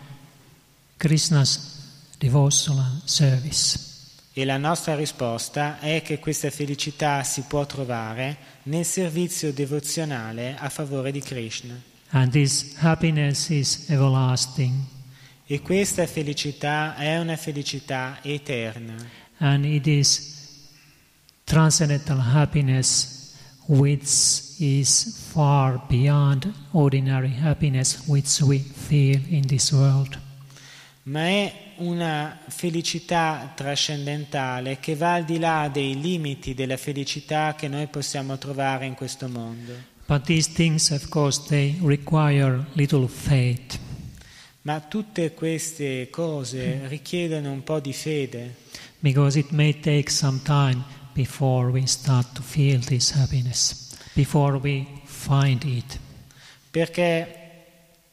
Krishna's 0.96 2.16
devotional 2.18 3.00
service. 3.04 3.93
E 4.36 4.44
la 4.44 4.56
nostra 4.56 4.96
risposta 4.96 5.78
è 5.78 6.02
che 6.02 6.18
questa 6.18 6.50
felicità 6.50 7.22
si 7.22 7.42
può 7.42 7.64
trovare 7.66 8.36
nel 8.64 8.84
servizio 8.84 9.52
devozionale 9.52 10.56
a 10.58 10.68
favore 10.68 11.12
di 11.12 11.20
Krishna. 11.20 11.80
And 12.10 12.32
this 12.32 12.74
happiness 12.78 13.48
is 13.50 13.84
everlasting, 13.88 14.72
E 15.46 15.60
questa 15.60 16.06
felicità 16.06 16.96
è 16.96 17.18
una 17.18 17.36
felicità 17.36 18.18
eterna. 18.22 18.94
and 19.38 19.64
it 19.64 19.86
is 19.86 20.32
transcendental 21.44 22.18
happiness 22.18 23.34
which 23.66 24.56
is 24.58 25.16
far 25.32 25.80
beyond 25.88 26.50
ordinary 26.72 27.34
happiness 27.40 28.02
which 28.06 28.40
we 28.40 28.58
feel 28.58 29.20
in 29.28 29.46
this 29.46 29.70
world. 29.72 30.18
ma 31.04 31.20
è 31.20 31.52
una 31.78 32.38
felicità 32.48 33.52
trascendentale 33.54 34.78
che 34.80 34.94
va 34.96 35.14
al 35.14 35.24
di 35.24 35.38
là 35.38 35.68
dei 35.72 36.00
limiti 36.00 36.54
della 36.54 36.76
felicità 36.76 37.54
che 37.54 37.68
noi 37.68 37.86
possiamo 37.86 38.38
trovare 38.38 38.86
in 38.86 38.94
questo 38.94 39.28
mondo. 39.28 39.72
But 40.06 40.24
these 40.24 40.52
things, 40.52 40.90
of 40.90 41.08
course, 41.08 41.42
they 41.48 41.78
require 41.82 42.64
little 42.74 43.08
faith. 43.08 43.78
Ma 44.62 44.80
tutte 44.80 45.32
queste 45.34 46.08
cose 46.10 46.86
richiedono 46.88 47.50
un 47.50 47.62
po' 47.62 47.80
di 47.80 47.92
fede, 47.92 48.54
Because 49.00 49.38
it 49.38 49.50
may 49.50 49.78
take 49.80 50.10
some 50.10 50.40
time 50.42 50.82
before 51.12 51.70
we 51.70 51.86
start 51.86 52.32
to 52.34 52.42
feel 52.42 52.82
this 52.82 53.10
happiness, 53.12 53.94
before 54.14 54.58
we 54.58 54.86
find 55.04 55.62
it. 55.64 55.98
perché 56.70 57.43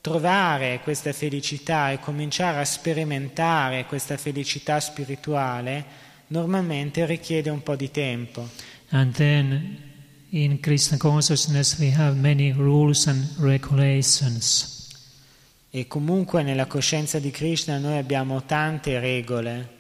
trovare 0.02 0.80
questa 0.84 1.14
felicità 1.14 1.92
e 1.92 2.00
cominciare 2.00 2.60
a 2.60 2.66
sperimentare 2.66 3.86
questa 3.86 4.18
felicità 4.18 4.80
spirituale 4.80 6.10
normalmente 6.28 7.06
richiede 7.06 7.50
un 7.50 7.62
po' 7.62 7.76
di 7.76 7.92
tempo. 7.92 8.50
And 8.90 9.14
then 9.14 9.78
in 10.30 10.60
Krishna 10.60 10.98
consciousness 10.98 11.78
we 11.78 11.94
have 11.94 12.18
many 12.18 12.52
rules 12.52 13.06
and 13.08 13.26
regulations. 13.40 14.80
E 15.70 15.88
comunque 15.88 16.44
nella 16.44 16.66
coscienza 16.66 17.20
di 17.20 17.32
Krishna 17.32 17.78
noi 17.78 17.98
abbiamo 17.98 18.44
tante 18.44 19.00
regole 19.00 19.80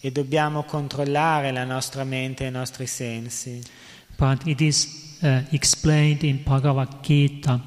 e 0.00 0.10
dobbiamo 0.10 0.62
controllare 0.62 1.52
la 1.52 1.64
nostra 1.64 2.04
mente 2.04 2.44
e 2.44 2.46
i 2.46 2.50
nostri 2.50 2.86
sensi. 2.86 3.60
But 4.16 4.46
it 4.46 4.60
is 4.60 5.07
uh, 5.22 5.42
explained 5.50 6.22
in 6.22 6.42
Bhagavad 6.42 7.02
Gita 7.02 7.60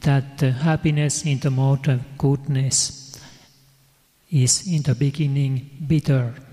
that 0.00 0.38
the 0.38 0.52
happiness 0.52 1.24
in 1.24 1.38
the 1.38 1.50
mode 1.50 1.88
of 1.88 2.00
goodness 2.16 3.18
is 4.30 4.66
in 4.66 4.82
the 4.82 4.94
beginning 4.94 5.68
bitter. 5.78 6.46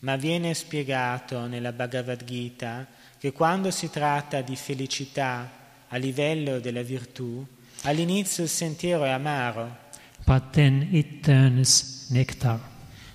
Ma 0.00 0.16
viene 0.16 0.54
spiegato 0.54 1.46
nella 1.46 1.72
Bhagavad 1.72 2.24
Gita 2.24 2.86
che 3.18 3.32
quando 3.32 3.70
si 3.70 3.90
tratta 3.90 4.40
di 4.40 4.56
felicità 4.56 5.50
a 5.88 5.96
livello 5.96 6.58
della 6.58 6.82
virtù, 6.82 7.44
all'inizio 7.82 8.44
il 8.44 8.48
sentiero 8.48 9.04
è 9.04 9.10
amaro, 9.10 9.76
but 10.24 10.50
then 10.50 10.88
it 10.90 11.20
turns 11.20 12.08
nectar. 12.10 12.60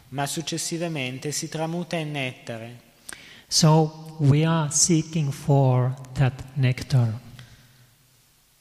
ma 0.09 0.25
successivamente 0.25 1.31
si 1.31 1.49
tramuta 1.49 1.97
in 1.97 2.11
nettare. 2.11 2.84
So 3.47 4.15
we 4.19 4.45
are 4.45 4.69
seeking 4.71 5.31
for 5.31 5.95
that 6.15 6.33
nectar, 6.55 7.13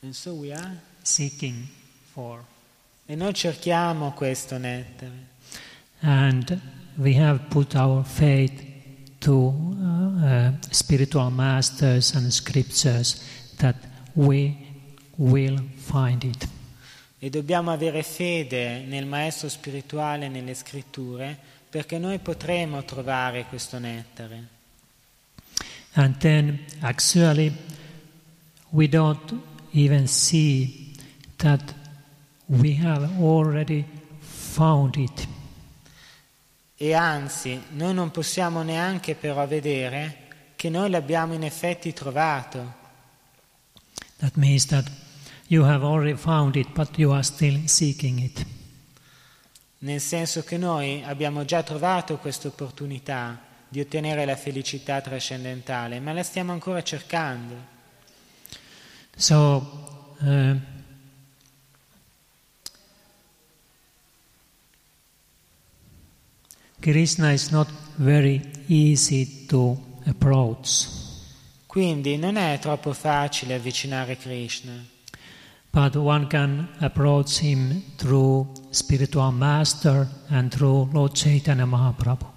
And 0.03 0.15
so 0.15 0.35
we 0.35 0.53
are. 0.53 0.81
seeking 1.03 1.67
for. 2.13 2.45
E 3.07 3.15
noi 3.15 3.33
cerchiamo 3.35 4.13
questo 4.13 4.59
nettare. 4.59 5.33
And 6.01 6.61
we 6.97 7.15
have 7.19 7.41
put 7.49 7.75
our 7.75 8.05
faith 8.05 8.63
to 9.21 9.33
uh, 9.33 10.25
uh, 10.25 10.53
spiritual 10.71 11.31
masters 11.31 12.15
and 12.15 12.31
scriptures 12.31 13.23
that 13.57 13.77
we 14.15 14.55
will 15.17 15.59
find 15.77 16.23
it. 16.25 16.49
E 17.19 17.31
dobbiamo 17.31 17.71
avere 17.73 18.03
fede 18.03 18.85
nel 18.87 19.07
Maestro 19.07 19.49
spirituale 19.49 20.27
e 20.27 20.29
nelle 20.29 20.53
scritture 20.55 21.37
perché 21.71 21.99
noi 21.99 22.19
potremo 22.19 22.85
trovare 22.85 23.45
questo 23.47 23.79
nettare. 23.79 24.53
And 25.95 26.17
then 26.19 26.59
actually, 26.83 27.53
we 28.73 28.89
don't 28.89 29.33
even 29.73 30.09
see 30.09 30.93
that 31.39 31.75
we 32.49 32.75
have 32.75 33.09
already 33.21 33.85
found 34.21 34.97
it. 34.97 35.29
E 36.77 36.93
anzi, 36.93 37.63
noi 37.71 37.95
non 37.95 38.11
possiamo 38.11 38.63
neanche 38.63 39.15
però 39.15 39.47
vedere 39.47 40.23
che 40.57 40.69
noi 40.69 40.91
l'abbiamo 40.91 41.35
in 41.35 41.45
effetti 41.45 41.93
trovato. 41.93 42.83
That 44.19 44.35
means 44.35 44.67
that 44.67 44.91
you 45.47 45.65
have 45.65 45.85
already 45.85 46.17
found 46.17 46.57
it, 46.57 46.73
but 46.73 46.99
you 46.99 47.13
are 47.13 47.23
still 47.23 47.67
seeking 47.67 48.19
it. 48.19 48.45
Nel 49.79 50.01
senso 50.01 50.43
che 50.43 50.57
noi 50.57 51.03
abbiamo 51.05 51.45
già 51.45 51.63
trovato 51.63 52.17
questa 52.17 52.49
opportunità 52.49 53.44
di 53.75 53.81
ottenere 53.81 54.25
la 54.25 54.37
felicità 54.37 55.01
trascendentale, 55.01 55.99
ma 55.99 56.13
la 56.13 56.23
stiamo 56.23 56.53
ancora 56.53 56.81
cercando. 56.85 57.57
So, 59.17 60.15
uh, 60.21 60.57
Krishna 66.79 67.33
is 67.33 67.49
not 67.49 67.67
very 67.97 68.49
easy 68.67 69.47
to 69.47 69.77
approach, 70.07 70.87
Quindi 71.67 72.17
non 72.17 72.37
è 72.37 72.57
troppo 72.61 72.93
facile 72.93 73.55
avvicinare 73.55 74.17
Krishna, 74.17 74.85
but 75.73 75.97
one 75.97 76.29
can 76.29 76.69
approach 76.79 77.41
him 77.41 77.83
through 77.97 78.53
spiritual 78.71 79.33
master 79.33 80.09
and 80.29 80.53
through 80.53 80.93
Lord 80.93 81.17
Chaitanya 81.17 81.67
Mahaprabhu. 81.67 82.34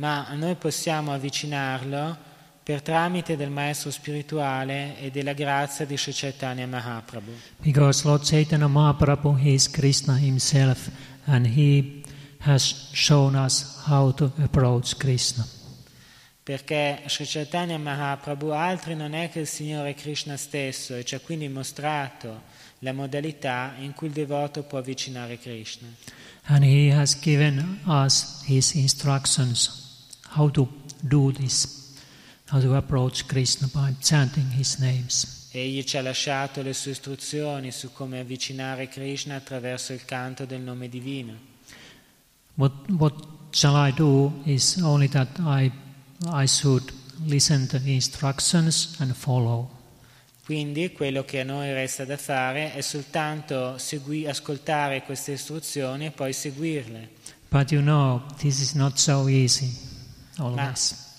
Ma 0.00 0.26
noi 0.32 0.54
possiamo 0.54 1.12
avvicinarlo 1.12 2.16
per 2.62 2.80
tramite 2.80 3.36
del 3.36 3.50
maestro 3.50 3.90
spirituale 3.90 4.98
e 4.98 5.10
della 5.10 5.34
grazia 5.34 5.84
di 5.84 5.96
Sri 5.98 6.12
Chaitanya 6.14 6.66
Mahaprabhu. 6.66 7.32
Because 7.58 8.06
Lord 8.06 8.24
Chaitanya 8.24 8.66
Mahaprabhu 8.66 9.36
is 9.38 9.70
Krishna 9.70 10.16
himself 10.16 10.90
and 11.26 11.46
he 11.46 12.02
has 12.38 12.88
shown 12.92 13.34
us 13.34 13.82
how 13.86 14.10
to 14.14 14.32
approach 14.42 14.96
Krishna. 14.96 15.46
Perché 16.42 17.02
Sri 17.06 17.26
Chaitanya 17.26 17.76
Mahaprabhu 17.76 18.48
altri 18.48 18.94
non 18.94 19.12
è 19.12 19.28
che 19.28 19.40
il 19.40 19.46
Signore 19.46 19.92
Krishna 19.92 20.38
stesso 20.38 20.94
e 20.94 21.04
ci 21.04 21.14
ha 21.14 21.20
quindi 21.20 21.48
mostrato 21.48 22.42
la 22.78 22.94
modalità 22.94 23.74
in 23.78 23.92
cui 23.92 24.06
il 24.06 24.14
devoto 24.14 24.62
può 24.62 24.78
avvicinare 24.78 25.38
Krishna. 25.38 25.88
And 26.44 26.64
he 26.64 26.90
has 26.90 27.18
given 27.20 27.80
us 27.84 28.42
his 28.46 28.72
instructions 28.72 29.88
how 30.36 30.48
to 30.50 30.68
do 31.00 31.32
this, 31.32 31.96
how 32.50 32.60
to 32.60 32.74
approach 32.74 33.26
Krishna 33.26 33.68
by 33.68 33.94
chanting 34.00 34.50
his 34.50 34.78
names. 34.78 35.48
Egli 35.52 35.82
ci 35.82 35.96
ha 35.96 36.02
lasciato 36.02 36.62
le 36.62 36.72
sue 36.72 36.92
istruzioni 36.92 37.72
su 37.72 37.92
come 37.92 38.20
avvicinare 38.20 38.88
Krishna 38.88 39.34
attraverso 39.34 39.92
il 39.92 40.04
canto 40.04 40.44
del 40.44 40.60
nome 40.60 40.88
divino. 40.88 41.34
What, 42.54 42.72
what 42.90 43.14
shall 43.50 43.74
I 43.74 43.92
do 43.92 44.32
is 44.44 44.76
only 44.80 45.08
that 45.08 45.38
I, 45.40 45.72
I 46.30 46.46
should 46.46 46.92
listen 47.24 47.66
to 47.66 47.80
the 47.80 47.92
instructions 47.92 48.94
and 49.00 49.12
follow. 49.12 49.78
Quindi 50.44 50.92
quello 50.92 51.24
che 51.24 51.40
a 51.40 51.44
noi 51.44 51.72
resta 51.72 52.04
da 52.04 52.16
fare 52.16 52.72
è 52.72 52.80
soltanto 52.80 53.76
segui- 53.78 54.26
ascoltare 54.26 55.02
queste 55.02 55.32
istruzioni 55.32 56.06
e 56.06 56.10
poi 56.12 56.32
seguirle. 56.32 57.08
But 57.48 57.72
you 57.72 57.82
know, 57.82 58.22
this 58.38 58.60
is 58.60 58.72
not 58.74 58.96
so 58.96 59.26
easy 59.26 59.88
Ma 60.48 60.72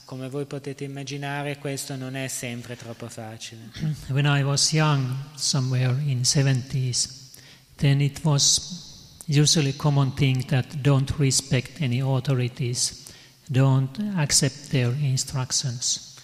come 0.05 0.27
voi 0.27 0.45
potete 0.45 0.83
immaginare 0.83 1.57
questo 1.57 1.95
non 1.95 2.15
è 2.15 2.27
sempre 2.27 2.75
troppo 2.75 3.07
facile. 3.07 3.69
When 4.09 4.25
I 4.25 4.43
was 4.43 4.73
young, 4.73 5.15
somewhere 5.35 5.95
in 6.05 6.21
70s, 6.21 7.37
then 7.77 8.01
it 8.01 8.19
was 8.23 9.19
usually 9.27 9.73
common 9.75 10.13
thing 10.13 10.43
that 10.45 10.75
don't 10.81 11.13
respect 11.17 11.81
any 11.81 12.01
authorities, 12.01 13.13
don't 13.47 13.97
accept 14.17 14.69
their 14.69 14.93
instructions. 14.99 16.15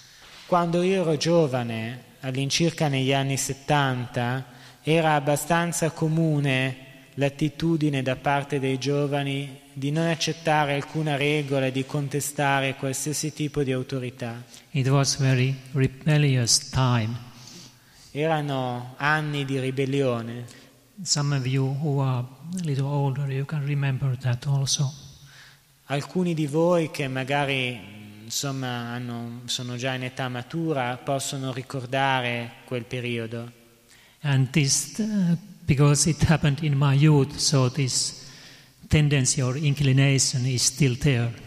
Quando 0.46 0.82
io 0.82 1.02
ero 1.02 1.16
giovane, 1.16 2.04
all'incirca 2.22 2.90
negli 2.90 3.14
anni 3.14 3.38
70, 3.38 4.46
era 4.84 5.16
abbastanza 5.16 5.92
comune 5.92 6.86
l'attitudine 7.14 8.02
da 8.02 8.16
parte 8.16 8.60
dei 8.60 8.78
giovani 8.78 9.66
di 9.78 9.92
non 9.92 10.08
accettare 10.08 10.74
alcuna 10.74 11.16
regola 11.18 11.68
e 11.68 11.72
di 11.72 11.86
contestare 11.86 12.74
qualsiasi 12.74 13.32
tipo 13.32 13.62
di 13.62 13.72
autorità. 13.72 14.44
Erano 18.10 18.96
anni 18.98 19.46
di 19.46 19.60
ribellione. 19.60 20.46
Older. 22.80 23.28
Alcuni 25.86 26.34
di 26.34 26.48
voi 26.48 26.90
che 26.90 27.08
magari 27.08 27.80
insomma 28.24 28.94
hanno- 28.94 29.42
sono 29.46 29.76
già 29.76 29.94
in 29.94 30.06
età 30.06 30.28
matura 30.28 30.98
possono 30.98 31.54
ricordare 31.54 32.64
quel 32.66 32.84
periodo. 32.84 33.52
And 34.22 34.50
this, 34.50 34.96
uh, 34.98 35.38
because 35.66 36.10
it 36.10 36.24
happened 36.28 36.64
in 36.64 36.74
my 36.76 36.96
youth, 36.96 37.36
so 37.36 37.70
this 37.70 38.26
tendency 38.88 39.42
or 39.42 39.56
inclination 39.58 40.46
is 40.46 40.64
still 40.64 40.98
there. 40.98 41.46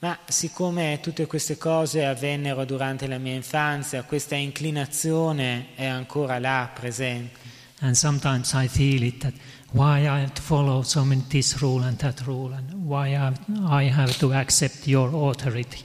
Ma 0.00 0.16
siccome 0.28 1.00
tutte 1.02 1.26
queste 1.26 1.58
cose 1.58 2.04
avvennero 2.04 2.64
durante 2.64 3.06
la 3.08 3.18
mia 3.18 3.34
infanzia, 3.34 4.04
questa 4.04 4.36
inclinazione 4.36 5.74
è 5.74 5.86
ancora 5.86 6.38
là, 6.38 6.70
presente. 6.72 7.38
And 7.80 7.94
sometimes 7.94 8.52
I 8.54 8.68
feel 8.68 9.02
it 9.02 9.18
that 9.18 9.34
why 9.72 10.00
I 10.00 10.20
have 10.22 10.32
to 10.32 10.42
follow 10.42 10.82
so 10.82 11.04
many 11.04 11.24
this 11.28 11.58
rule 11.58 11.84
and 11.84 11.96
that 11.98 12.20
rule, 12.24 12.54
and 12.54 12.72
why 12.84 13.08
I 13.10 13.88
have 13.90 14.16
to 14.18 14.32
accept 14.32 14.86
your 14.86 15.12
authority. 15.12 15.84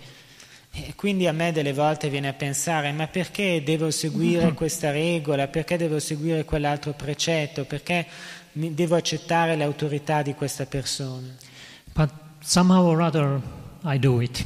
E 0.71 0.93
quindi 0.95 1.27
a 1.27 1.31
me 1.31 1.51
delle 1.51 1.73
volte 1.73 2.09
viene 2.09 2.29
a 2.29 2.33
pensare, 2.33 2.91
ma 2.91 3.05
perché 3.05 3.61
devo 3.63 3.91
seguire 3.91 4.53
questa 4.53 4.89
regola? 4.89 5.47
Perché 5.47 5.77
devo 5.77 5.99
seguire 5.99 6.45
quell'altro 6.45 6.93
precetto? 6.93 7.65
Perché 7.65 8.07
devo 8.53 8.95
accettare 8.95 9.55
l'autorità 9.55 10.21
di 10.21 10.33
questa 10.33 10.65
persona? 10.65 11.27
But 11.93 12.11
somehow 12.41 12.85
or 12.85 13.01
other, 13.01 13.41
I 13.83 13.99
do 13.99 14.21
it. 14.21 14.45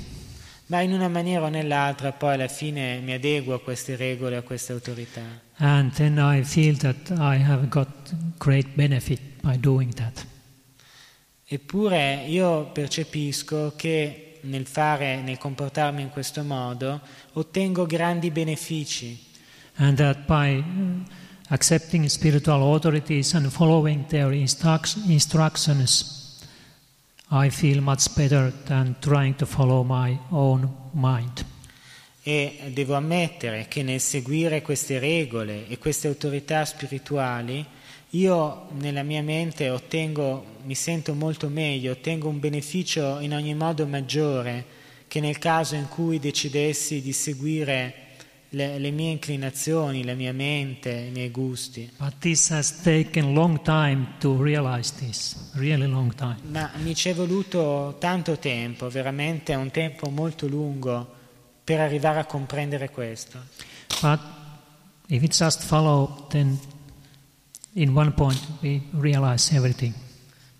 Ma 0.68 0.82
in 0.82 0.92
una 0.92 1.08
maniera 1.08 1.46
o 1.46 1.50
nell'altra 1.50 2.12
poi 2.12 2.34
alla 2.34 2.48
fine 2.48 3.00
mi 3.00 3.14
adeguo 3.14 3.54
a 3.54 3.62
queste 3.62 3.96
regole, 3.96 4.36
a 4.36 4.42
queste 4.42 4.74
autorità. 4.74 5.22
And 5.58 5.94
then 5.94 6.18
I 6.18 6.44
feel 6.44 6.78
that 6.78 7.10
I 7.12 7.42
have 7.42 7.68
got 7.70 7.88
great 8.38 8.68
benefit 8.76 9.22
by 9.42 9.58
doing 9.58 9.94
that. 9.94 10.26
Eppure 11.46 12.26
io 12.28 12.66
percepisco 12.74 13.74
che 13.78 14.40
nel 14.42 14.66
fare, 14.66 15.22
nel 15.22 15.38
comportarmi 15.38 16.02
in 16.02 16.10
questo 16.10 16.44
modo, 16.44 17.00
ottengo 17.34 17.86
grandi 17.86 18.32
benefici. 18.32 19.18
And 19.76 19.96
that 19.98 20.26
by 20.26 20.64
accepting 21.50 22.08
spiritual 22.08 22.76
authorities 22.76 23.34
and 23.34 23.50
following 23.52 24.06
their 24.08 24.32
instruct- 24.34 24.98
instructions, 25.08 26.44
I 27.32 27.50
feel 27.50 27.82
much 27.82 28.16
better 28.16 28.52
than 28.66 28.96
trying 29.00 29.36
to 29.36 29.46
follow 29.46 29.84
my 29.84 30.18
own 30.32 30.70
mind. 30.94 31.46
E 32.24 32.72
devo 32.74 32.96
ammettere 32.96 33.68
che 33.70 33.84
nel 33.84 34.02
seguire 34.02 34.62
queste 34.62 35.00
regole 35.00 35.68
e 35.68 35.78
queste 35.78 36.10
autorità 36.10 36.66
spirituali, 36.66 37.66
io 38.12 38.68
nella 38.80 39.04
mia 39.04 39.22
mente 39.22 39.70
ottengo, 39.70 40.58
mi 40.64 40.76
sento 40.76 41.14
molto 41.14 41.48
meglio, 41.48 41.94
ottengo 41.94 42.28
un 42.28 42.40
beneficio 42.40 43.20
in 43.20 43.34
ogni 43.34 43.54
modo 43.54 43.86
maggiore 43.88 44.76
che 45.08 45.22
nel 45.22 45.38
caso 45.38 45.76
in 45.76 45.88
cui 45.88 46.20
decidessi 46.20 47.02
di 47.02 47.14
seguire 47.14 48.07
le, 48.50 48.80
le 48.80 48.92
mie 48.92 49.12
inclinazioni, 49.12 50.04
la 50.04 50.14
mia 50.14 50.34
mente, 50.34 50.92
i 50.92 51.12
miei 51.12 51.30
gusti. 51.30 51.90
But 51.98 52.14
this 52.20 52.50
has 52.50 52.82
taken 52.82 53.34
long 53.34 53.62
time 53.62 54.16
to 54.20 54.42
realize 54.42 54.94
this, 54.96 55.36
really 55.54 55.88
long 55.88 56.14
time. 56.16 56.38
Ma 56.50 56.72
mi 56.78 56.96
ci 56.96 57.10
è 57.10 57.14
voluto 57.14 57.96
tanto 58.00 58.38
tempo, 58.38 58.90
veramente 58.90 59.54
un 59.56 59.72
tempo 59.72 60.10
molto 60.10 60.48
lungo 60.48 61.16
per 61.64 61.80
arrivare 61.80 62.20
a 62.20 62.26
comprendere 62.26 62.90
questo. 62.90 63.40
But 64.02 64.20
if 65.08 65.22
we 65.22 65.28
just 65.28 65.64
follow, 65.64 66.28
then 66.30 66.58
in 67.74 67.96
one 67.96 68.12
point 68.12 68.40
we 68.62 68.82
realize 68.92 69.54
everything. 69.54 69.94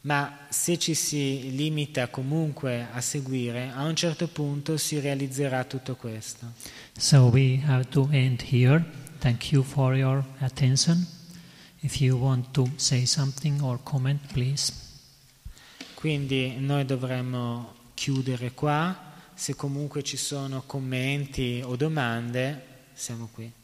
Ma 0.08 0.48
se 0.48 0.78
ci 0.78 0.94
si 0.94 1.54
limita 1.54 2.08
comunque 2.08 2.88
a 2.94 3.02
seguire, 3.02 3.72
a 3.76 3.84
un 3.84 3.94
certo 3.94 4.30
punto 4.30 4.78
si 4.78 5.02
realizzerà 5.02 5.66
tutto 5.66 5.98
questo. 5.98 6.54
So 6.98 7.26
we 7.26 7.62
have 7.66 7.90
to 7.90 8.08
end 8.12 8.42
here. 8.42 8.82
Thank 9.20 9.52
you 9.52 9.64
for 9.64 9.98
your 9.98 10.24
attention. 10.40 11.06
If 11.82 12.00
you 12.00 12.18
want 12.18 12.52
to 12.52 12.70
say 12.78 13.06
something 13.06 13.62
or 13.62 13.84
comment, 13.84 14.32
please. 14.32 14.72
Quindi 15.94 16.56
noi 16.58 16.86
dovremmo 16.86 17.74
chiudere 17.94 18.54
qua. 18.54 19.14
Se 19.34 19.56
comunque 19.56 20.04
ci 20.04 20.16
sono 20.16 20.64
commenti 20.66 21.62
o 21.62 21.76
domande, 21.76 22.86
siamo 22.94 23.28
qui. 23.34 23.57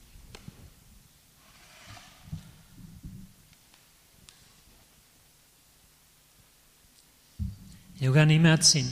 You 8.04 8.12
can 8.12 8.32
imagine 8.32 8.88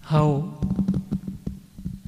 how 0.00 0.58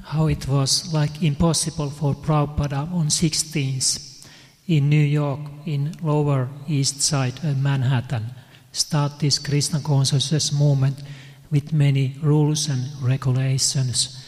how 0.03 0.27
it 0.27 0.45
was 0.45 0.93
like 0.93 1.23
impossible 1.23 1.89
for 1.89 2.13
Prabhupada 2.13 2.91
on 2.91 3.07
16th 3.07 4.27
in 4.67 4.89
New 4.89 5.05
York, 5.21 5.39
in 5.65 5.93
Lower 6.03 6.49
East 6.67 7.01
Side 7.01 7.41
of 7.45 7.57
Manhattan, 7.57 8.25
start 8.73 9.19
this 9.19 9.39
Krishna 9.39 9.79
consciousness 9.79 10.51
movement 10.51 11.01
with 11.49 11.71
many 11.71 12.17
rules 12.21 12.67
and 12.67 12.91
regulations 13.01 14.21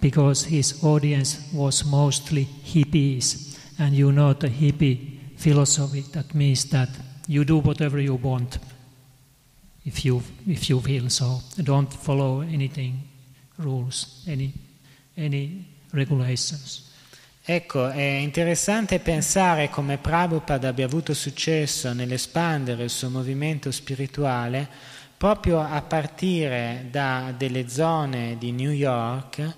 because 0.00 0.44
his 0.44 0.84
audience 0.84 1.50
was 1.52 1.84
mostly 1.84 2.44
hippies. 2.44 3.58
And 3.76 3.92
you 3.92 4.12
know 4.12 4.34
the 4.34 4.50
hippie 4.50 5.18
philosophy 5.36 6.02
that 6.12 6.32
means 6.32 6.66
that 6.66 6.90
you 7.26 7.44
do 7.44 7.58
whatever 7.58 7.98
you 7.98 8.14
want 8.14 8.58
if 9.88 10.04
you, 10.04 10.22
if 10.46 10.68
you 10.68 10.80
feel 10.80 11.08
so. 11.08 11.42
Don't 11.56 11.92
follow 11.92 12.42
anything, 12.42 13.00
rules, 13.56 14.22
any, 14.26 14.52
any 15.16 15.64
regulations. 15.92 16.84
Ecco, 17.42 17.88
è 17.88 18.02
interessante 18.02 18.98
pensare 18.98 19.70
come 19.70 19.96
Prabhupada 19.96 20.68
abbia 20.68 20.84
avuto 20.84 21.14
successo 21.14 21.94
nell'espandere 21.94 22.84
il 22.84 22.90
suo 22.90 23.08
movimento 23.08 23.70
spirituale 23.70 24.68
proprio 25.16 25.58
a 25.58 25.80
partire 25.80 26.88
da 26.90 27.34
delle 27.36 27.68
zone 27.68 28.36
di 28.38 28.52
New 28.52 28.70
York 28.70 29.54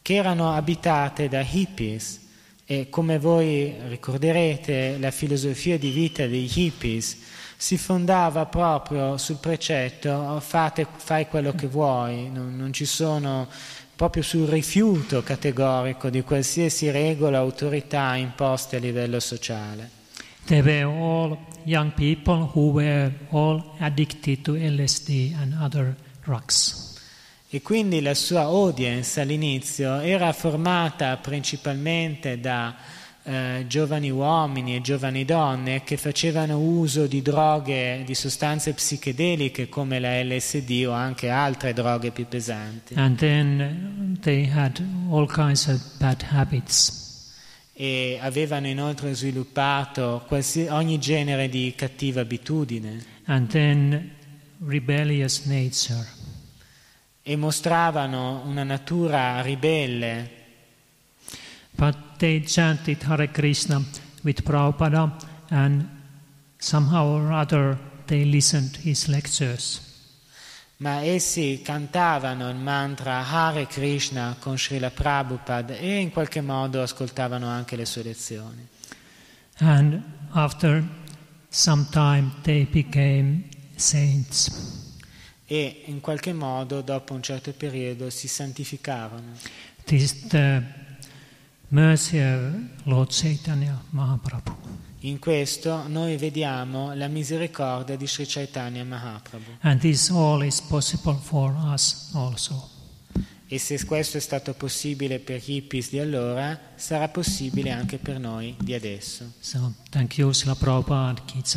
che 0.00 0.14
erano 0.14 0.54
abitate 0.54 1.28
da 1.28 1.42
hippies 1.42 2.26
e 2.64 2.88
come 2.88 3.18
voi 3.18 3.74
ricorderete 3.88 4.96
la 4.98 5.10
filosofia 5.10 5.78
di 5.78 5.90
vita 5.90 6.26
dei 6.26 6.50
hippies 6.52 7.18
si 7.60 7.76
fondava 7.76 8.46
proprio 8.46 9.16
sul 9.16 9.38
precetto 9.38 10.38
fate, 10.38 10.86
fai 10.96 11.26
quello 11.26 11.52
che 11.52 11.66
vuoi, 11.66 12.30
non, 12.30 12.56
non 12.56 12.72
ci 12.72 12.84
sono 12.84 13.48
proprio 13.96 14.22
sul 14.22 14.46
rifiuto 14.46 15.24
categorico 15.24 16.08
di 16.08 16.22
qualsiasi 16.22 16.88
regola 16.92 17.40
o 17.40 17.42
autorità 17.42 18.14
imposte 18.14 18.76
a 18.76 18.78
livello 18.78 19.18
sociale. 19.18 19.90
They 20.44 20.60
were 20.60 20.84
all 20.84 21.36
young 21.64 21.92
people 21.94 22.48
who 22.54 22.70
were 22.70 23.12
all 23.30 23.74
addicted 23.80 24.42
to 24.42 24.54
LSD 24.54 25.34
and 25.36 25.56
other 25.60 25.96
drugs. 26.22 26.94
E 27.50 27.60
quindi 27.60 28.00
la 28.00 28.14
sua 28.14 28.42
audience 28.42 29.20
all'inizio 29.20 29.98
era 29.98 30.32
formata 30.32 31.16
principalmente 31.16 32.38
da 32.38 32.76
eh, 33.28 33.64
giovani 33.66 34.08
uomini 34.08 34.74
e 34.74 34.80
giovani 34.80 35.26
donne 35.26 35.84
che 35.84 35.98
facevano 35.98 36.58
uso 36.58 37.06
di 37.06 37.20
droghe, 37.20 38.02
di 38.06 38.14
sostanze 38.14 38.72
psichedeliche 38.72 39.68
come 39.68 39.98
la 39.98 40.22
LSD 40.22 40.84
o 40.86 40.92
anche 40.92 41.28
altre 41.28 41.74
droghe 41.74 42.10
più 42.10 42.26
pesanti. 42.26 42.94
E 47.74 48.18
avevano 48.22 48.66
inoltre 48.66 49.12
sviluppato 49.14 50.26
ogni 50.70 50.98
genere 50.98 51.50
di 51.50 51.74
cattiva 51.76 52.22
abitudine. 52.22 53.04
E 57.22 57.36
mostravano 57.36 58.42
una 58.46 58.64
natura 58.64 59.42
ribelle 59.42 60.37
But 61.78 62.18
they 62.18 62.40
chanted 62.40 63.02
Hare 63.04 63.28
Krishna 63.28 63.84
with 64.24 64.42
Prabhupada 64.42 65.12
and 65.50 65.88
somehow 66.58 67.06
or 67.06 67.32
other 67.32 67.78
they 68.06 68.24
listened 68.24 68.76
his 68.82 69.06
lectures. 69.06 69.80
Ma 70.78 71.02
essi 71.04 71.60
cantavano 71.62 72.48
il 72.48 72.56
mantra 72.56 73.24
Hare 73.24 73.66
Krishna 73.66 74.34
con 74.40 74.58
Srila 74.58 74.90
Prabhupada 74.90 75.76
e 75.76 76.00
in 76.00 76.10
qualche 76.10 76.40
modo 76.40 76.82
ascoltavano 76.82 77.46
anche 77.46 77.76
le 77.76 77.84
sue 77.84 78.02
lezioni. 78.02 78.66
And 79.58 80.02
after 80.32 80.84
some 81.48 81.86
time 81.90 82.32
they 82.42 82.64
became 82.64 83.44
saints. 83.76 84.96
E 85.46 85.82
in 85.86 86.00
qualche 86.00 86.32
modo, 86.32 86.82
dopo 86.82 87.14
un 87.14 87.22
certo 87.22 87.52
periodo, 87.52 88.10
si 88.10 88.28
santificarono. 88.28 89.32
This 89.84 90.26
the 90.26 90.62
mercy 90.62 90.66
of 90.66 90.66
Lord 90.66 90.66
Chaitanya 90.66 91.06
Mahaprabhu. 91.06 91.57
In 95.00 95.18
questo 95.18 95.86
noi 95.86 96.16
vediamo 96.16 96.94
la 96.94 97.08
misericordia 97.08 97.94
di 97.94 98.06
Sri 98.06 98.24
Chaitanya 98.26 98.84
Mahaprabhu. 98.84 99.58
And 99.60 99.78
this 99.78 100.08
all 100.08 100.42
is 100.44 100.62
possible 100.62 101.18
for 101.20 101.54
us 101.70 102.10
also. 102.14 102.70
E 103.46 103.58
se 103.58 103.84
questo 103.84 104.16
è 104.16 104.20
stato 104.20 104.54
possibile 104.54 105.18
per 105.18 105.42
gli 105.44 105.56
hippies 105.56 105.90
di 105.90 105.98
allora, 105.98 106.58
sarà 106.74 107.08
possibile 107.08 107.70
anche 107.70 107.98
per 107.98 108.18
noi 108.18 108.56
di 108.58 108.72
adesso. 108.72 109.32
So 109.40 109.74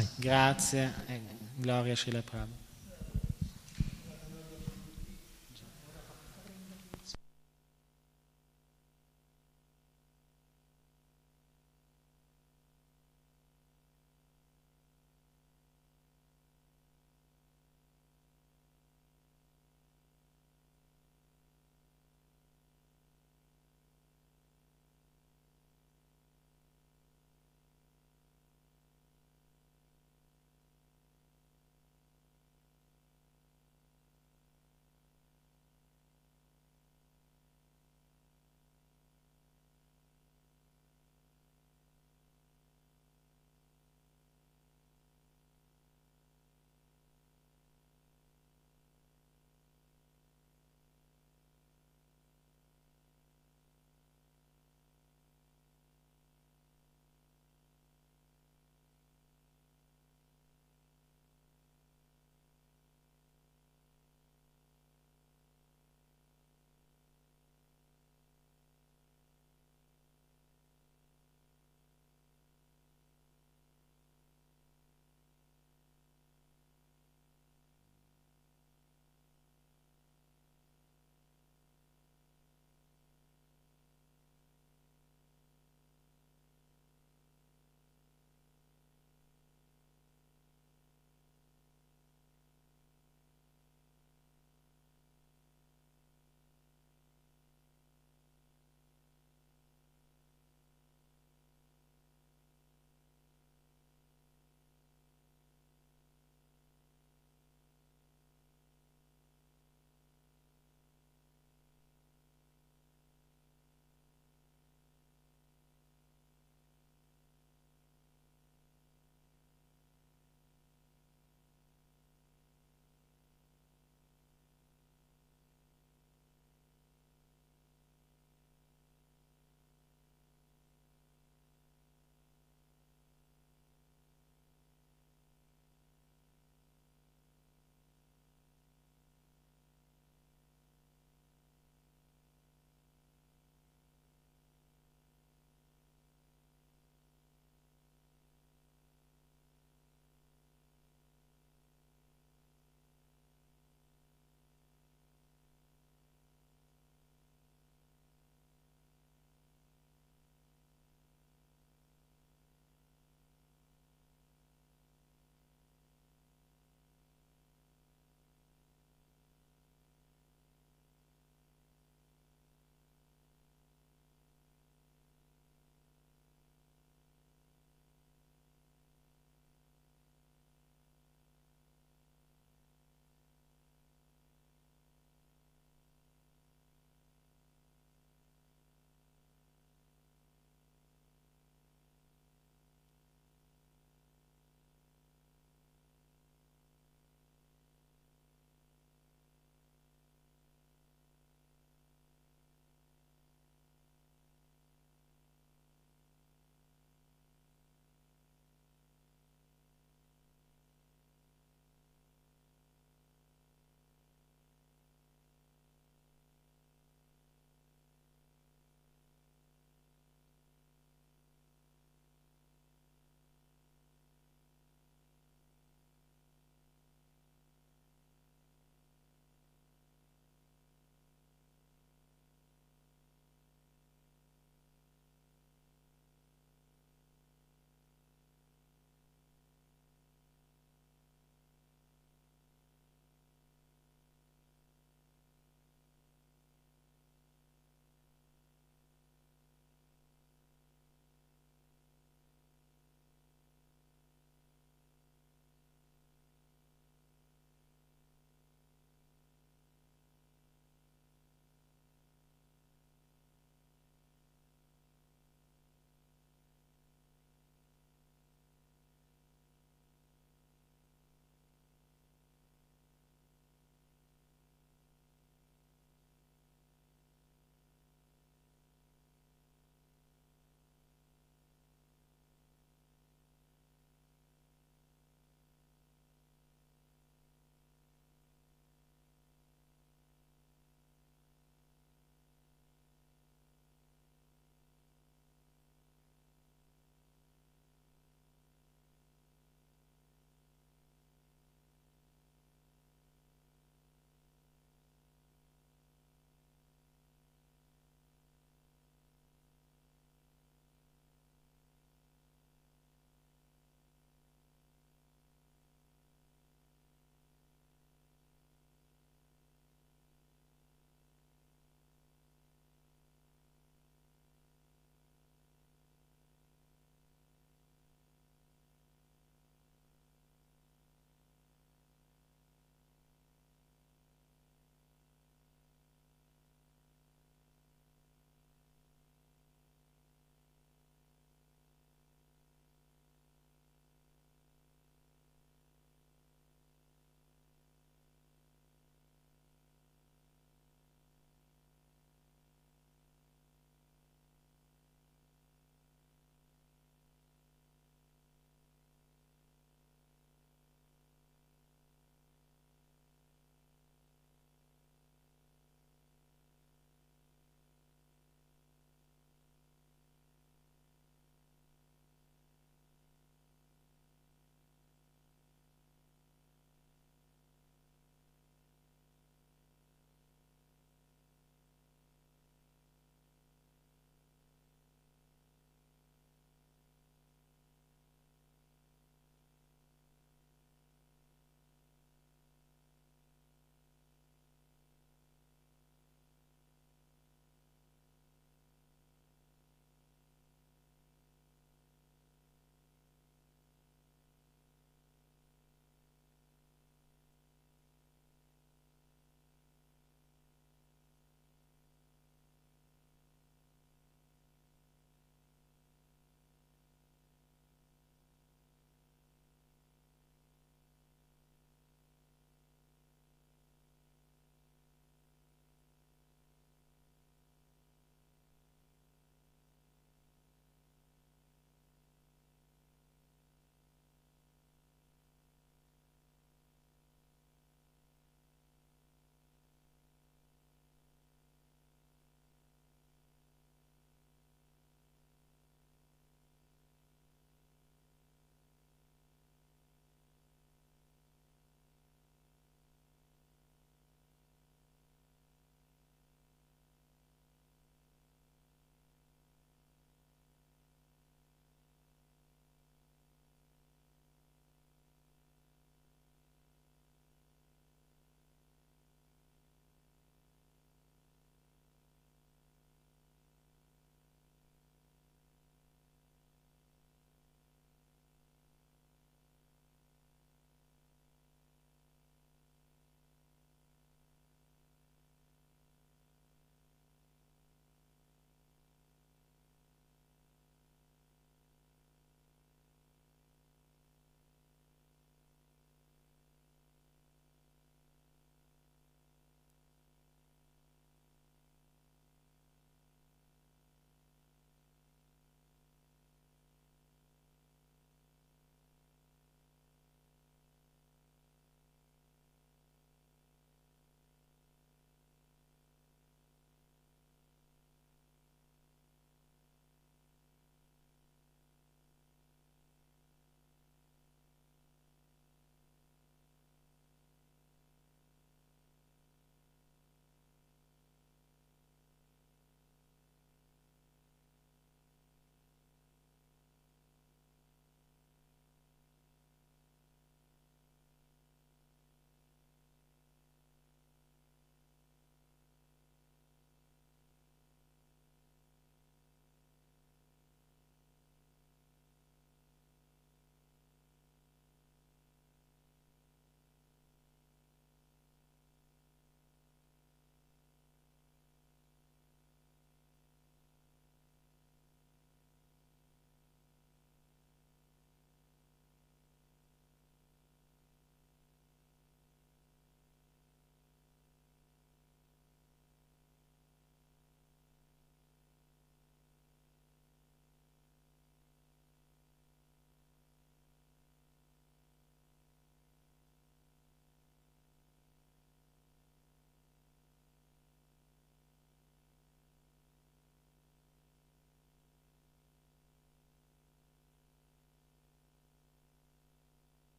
you. 0.00 0.20
Grazie 0.20 0.92
e 1.06 1.20
gloria 1.54 1.92
a 1.92 1.96
Srila 1.96 2.22
Prabhupada. 2.22 2.61